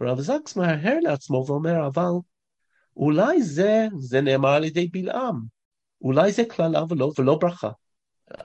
רב 0.00 0.20
זקס 0.20 0.56
מהרהר 0.56 0.98
לעצמו 1.02 1.44
ואומר, 1.46 1.86
אבל 1.86 2.10
אולי 2.98 3.42
זה, 3.42 3.86
זה 3.98 4.20
נאמר 4.20 4.48
על 4.48 4.64
ידי 4.64 4.88
בלעם, 4.88 5.40
אולי 6.00 6.32
זה 6.32 6.44
קללה 6.44 6.82
ולא, 6.88 7.12
ולא 7.18 7.34
ברכה. 7.34 7.70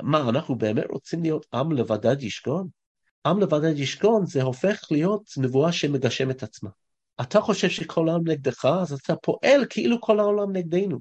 מה, 0.02 0.30
אנחנו 0.30 0.56
באמת 0.56 0.84
רוצים 0.90 1.24
להיות 1.24 1.46
עם 1.54 1.72
לבדד 1.72 2.24
ישכון? 2.24 2.68
עם 3.26 3.40
לבדד 3.40 3.78
ישכון 3.78 4.26
זה 4.26 4.44
הופך 4.44 4.88
להיות 4.92 5.30
נבואה 5.38 5.72
שמגשם 5.72 6.32
את 6.32 6.44
עצמה. 6.44 6.70
אתה 7.22 7.42
חושב 7.42 7.70
שכל 7.70 8.10
העולם 8.10 8.28
נגדך, 8.28 8.66
אז 8.66 8.94
אתה 8.94 9.16
פועל 9.16 9.66
כאילו 9.70 10.02
כל 10.02 10.20
העולם 10.20 10.52
נגדנו. 10.52 11.00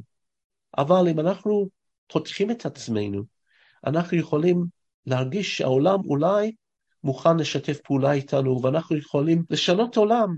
אבל 0.79 1.09
אם 1.09 1.21
אנחנו 1.21 1.69
פותחים 2.07 2.51
את 2.51 2.67
עצמנו 2.67 3.23
אנחנו 3.87 4.17
יכולים 4.17 4.65
להרגיש 5.07 5.57
שהעולם 5.57 6.01
אולי 6.05 6.53
מוכן 7.05 7.37
לשתף 7.37 7.81
פעולה 7.85 8.13
איתנו, 8.13 8.63
ואנחנו 8.63 8.97
יכולים 8.97 9.43
לשנות 9.51 9.97
עולם, 9.97 10.37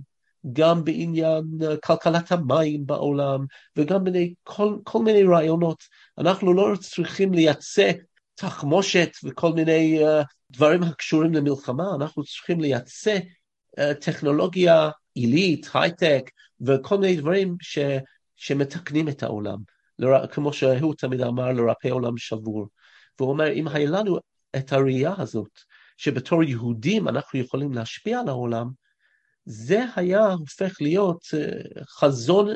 גם 0.52 0.84
בעניין 0.84 1.44
אה, 1.62 1.76
כלכלת 1.76 2.32
המים 2.32 2.86
בעולם, 2.86 3.44
וגם 3.76 4.04
בני, 4.04 4.34
כל, 4.42 4.76
כל 4.84 5.02
מיני 5.02 5.22
רעיונות. 5.22 5.84
אנחנו 6.18 6.54
לא 6.54 6.76
צריכים 6.80 7.32
לייצא 7.32 7.90
תחמושת 8.34 9.10
וכל 9.24 9.52
מיני 9.52 10.00
uh, 10.04 10.24
דברים 10.50 10.82
הקשורים 10.82 11.34
למלחמה, 11.34 11.84
אנחנו 11.96 12.24
צריכים 12.24 12.60
לייצא 12.60 13.18
uh, 13.78 13.94
טכנולוגיה 14.00 14.90
עילית, 15.14 15.66
הייטק, 15.74 16.30
וכל 16.60 16.98
מיני 16.98 17.16
דברים 17.16 17.56
ש, 17.62 17.78
שמתקנים 18.36 19.08
את 19.08 19.22
העולם. 19.22 19.58
לרא, 19.98 20.26
כמו 20.26 20.52
שהוא 20.52 20.94
תמיד 20.94 21.20
אמר, 21.20 21.52
לרפא 21.52 21.88
עולם 21.88 22.16
שבור. 22.16 22.68
והוא 23.18 23.30
אומר, 23.30 23.52
אם 23.52 23.68
היה 23.68 23.90
לנו 23.90 24.18
את 24.56 24.72
הראייה 24.72 25.14
הזאת, 25.18 25.60
שבתור 25.96 26.42
יהודים 26.42 27.08
אנחנו 27.08 27.38
יכולים 27.38 27.72
להשפיע 27.72 28.20
על 28.20 28.28
העולם, 28.28 28.70
זה 29.44 29.84
היה 29.96 30.26
הופך 30.32 30.76
להיות 30.80 31.24
אה, 31.34 31.82
חזון, 31.88 32.48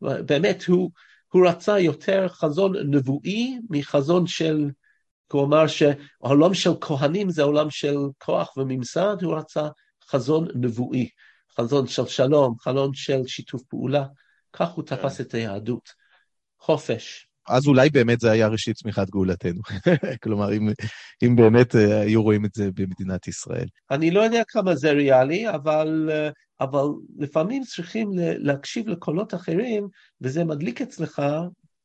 באמת, 0.00 0.64
הוא, 0.64 0.90
הוא 1.32 1.48
רצה 1.48 1.78
יותר 1.78 2.28
חזון 2.28 2.76
נבואי 2.94 3.58
מחזון 3.70 4.26
של, 4.26 4.70
אמר 5.34 5.66
שהעולם 5.66 6.54
של 6.54 6.70
כהנים 6.80 7.30
זה 7.30 7.42
עולם 7.42 7.70
של 7.70 7.96
כוח 8.18 8.56
וממסד, 8.56 9.16
הוא 9.22 9.34
רצה 9.34 9.68
חזון 10.04 10.48
נבואי, 10.54 11.08
חזון 11.58 11.86
של 11.86 12.06
שלום, 12.06 12.54
חלון 12.58 12.94
של 12.94 13.26
שיתוף 13.26 13.62
פעולה, 13.62 14.04
כך 14.52 14.68
הוא 14.70 14.84
תפס 14.84 15.16
כן. 15.16 15.24
את 15.24 15.34
היהדות. 15.34 15.88
חופש, 16.58 17.28
אז 17.48 17.66
אולי 17.66 17.90
באמת 17.90 18.20
זה 18.20 18.30
היה 18.30 18.48
ראשית 18.48 18.76
צמיחת 18.76 19.10
גאולתנו. 19.10 19.60
כלומר, 20.22 20.52
אם, 20.52 20.68
אם 21.24 21.36
באמת 21.36 21.76
אה, 21.76 22.00
היו 22.00 22.22
רואים 22.22 22.44
את 22.44 22.50
זה 22.54 22.70
במדינת 22.74 23.28
ישראל. 23.28 23.66
אני 23.90 24.10
לא 24.10 24.20
יודע 24.20 24.42
כמה 24.48 24.74
זה 24.74 24.92
ריאלי, 24.92 25.50
אבל, 25.50 26.10
אה, 26.12 26.28
אבל 26.60 26.84
לפעמים 27.18 27.62
צריכים 27.62 28.10
להקשיב 28.16 28.88
לקולות 28.88 29.34
אחרים, 29.34 29.88
וזה 30.20 30.44
מדליק 30.44 30.82
אצלך, 30.82 31.22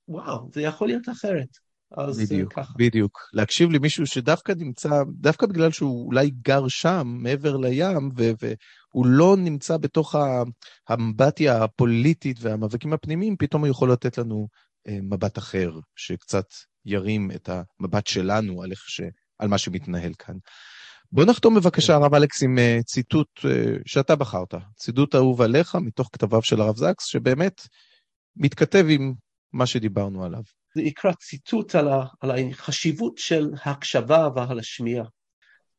וואו, 0.07 0.49
זה 0.53 0.61
יכול 0.61 0.87
להיות 0.87 1.09
אחרת. 1.09 1.67
אז 1.91 2.19
אה, 2.19 2.25
בדיוק, 2.25 2.53
ככה. 2.53 2.73
בדיוק. 2.77 3.19
להקשיב 3.33 3.71
למישהו 3.71 4.05
שדווקא 4.05 4.53
נמצא, 4.57 4.89
דווקא 5.07 5.47
בגלל 5.47 5.71
שהוא 5.71 6.05
אולי 6.05 6.31
גר 6.41 6.67
שם, 6.67 7.17
מעבר 7.21 7.57
לים, 7.57 8.09
ו- 8.17 8.31
והוא 8.41 9.05
לא 9.05 9.35
נמצא 9.37 9.77
בתוך 9.77 10.15
האמבטיה 10.89 11.63
הפוליטית 11.63 12.37
והמאבקים 12.41 12.93
הפנימיים, 12.93 13.35
פתאום 13.37 13.61
הוא 13.61 13.71
יכול 13.71 13.91
לתת 13.91 14.17
לנו 14.17 14.47
מבט 14.87 15.37
אחר, 15.37 15.71
שקצת 15.95 16.45
ירים 16.85 17.31
את 17.31 17.49
המבט 17.49 18.07
שלנו 18.07 18.63
על, 18.63 18.71
ש... 18.75 19.01
על 19.39 19.47
מה 19.47 19.57
שמתנהל 19.57 20.13
כאן. 20.13 20.35
בוא 21.11 21.25
נחתום 21.25 21.55
בבקשה, 21.55 21.87
כן. 21.87 22.01
הרב 22.01 22.13
אלכס, 22.13 22.43
עם 22.43 22.59
אה, 22.59 22.79
ציטוט 22.85 23.45
אה, 23.45 23.73
שאתה 23.85 24.15
בחרת, 24.15 24.53
ציטוט 24.75 25.15
אהוב 25.15 25.41
עליך 25.41 25.75
מתוך 25.75 26.09
כתביו 26.13 26.41
של 26.41 26.61
הרב 26.61 26.77
זקס, 26.77 27.05
שבאמת 27.05 27.61
מתכתב 28.35 28.85
עם 28.89 29.13
מה 29.53 29.65
שדיברנו 29.65 30.25
עליו. 30.25 30.41
זה 30.75 30.81
יקרא 30.81 31.11
ציטוט 31.13 31.75
על, 31.75 31.87
ה, 31.87 32.05
על 32.21 32.31
החשיבות 32.31 33.17
של 33.17 33.49
ההקשבה 33.63 34.29
ועל 34.35 34.59
השמיעה. 34.59 35.05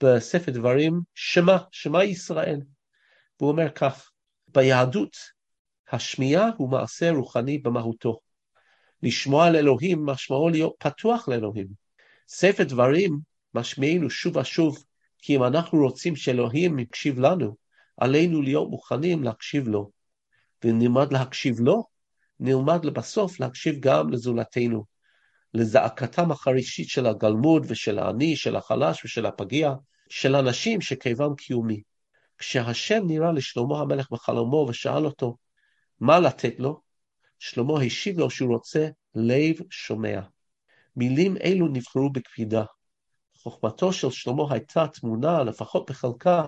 בספר 0.03 0.53
דברים, 0.53 1.01
שמע, 1.15 1.57
שמע 1.73 2.05
ישראל. 2.05 2.61
והוא 3.41 3.51
אומר 3.51 3.71
כך, 3.71 4.11
ביהדות 4.49 5.17
השמיעה 5.93 6.51
הוא 6.57 6.71
מעשה 6.71 7.11
רוחני 7.11 7.59
במהותו. 7.59 8.19
לשמוע 9.03 9.47
על 9.47 9.57
אלוהים 9.57 10.07
משמעו 10.07 10.49
להיות 10.49 10.75
פתוח 10.79 11.29
לאלוהים. 11.29 11.67
ספר 12.29 12.65
דברים 12.65 13.19
משמיענו 13.55 14.11
שוב 14.11 14.37
ושוב, 14.37 14.85
כי 15.19 15.37
אם 15.37 15.45
אנחנו 15.45 15.79
רוצים 15.79 16.17
שאלוהים 16.17 16.79
יקשיב 16.79 17.19
לנו, 17.19 17.57
עלינו 17.97 18.43
להיות 18.43 18.71
מוכנים 18.71 19.25
להקשיב 19.25 19.69
לו. 19.69 19.91
ונלמד 20.65 21.13
להקשיב 21.13 21.61
לו, 21.61 21.85
נלמד 22.41 22.85
לבסוף 22.85 23.41
להקשיב 23.41 23.77
גם 23.81 24.11
לזולתנו, 24.11 24.85
לזעקתם 25.55 26.31
החרישית 26.31 26.89
של 26.89 27.07
הגלמוד 27.07 27.67
ושל 27.69 27.99
העני, 27.99 28.37
של 28.37 28.57
החלש 28.57 29.05
ושל 29.05 29.27
הפגיע, 29.27 29.73
של 30.09 30.37
אנשים 30.37 30.81
שכיוון 30.81 31.35
קיומי. 31.35 31.83
כשהשם 32.39 33.03
נראה 33.07 33.33
לשלמה 33.33 33.81
המלך 33.81 34.11
בחלומו 34.11 34.67
ושאל 34.69 35.05
אותו 35.05 35.37
מה 36.01 36.19
לתת 36.19 36.55
לו, 36.59 36.81
שלמה 37.39 37.83
השיב 37.83 38.19
לו 38.19 38.31
שהוא 38.31 38.55
רוצה 38.55 38.89
לב 39.15 39.55
שומע. 39.71 40.21
מילים 40.97 41.37
אלו 41.45 41.69
נבחרו 41.69 42.11
בקפידה. 42.13 42.65
חוכמתו 43.43 43.93
של 43.93 44.11
שלמה 44.11 44.43
הייתה 44.51 44.87
תמונה, 44.89 45.43
לפחות 45.43 45.91
בחלקה, 45.91 46.45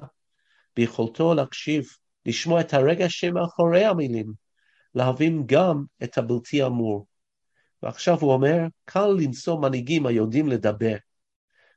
ביכולתו 0.76 1.34
להקשיב, 1.34 1.88
לשמוע 2.26 2.60
את 2.60 2.74
הרגע 2.74 3.08
שמאחורי 3.08 3.84
המילים, 3.84 4.32
להבין 4.94 5.42
גם 5.46 5.84
את 6.02 6.18
הבלתי 6.18 6.66
אמור. 6.66 7.06
ועכשיו 7.82 8.18
הוא 8.20 8.32
אומר, 8.32 8.58
קל 8.84 9.06
למצוא 9.20 9.60
מנהיגים 9.60 10.06
היודעים 10.06 10.48
לדבר. 10.48 10.96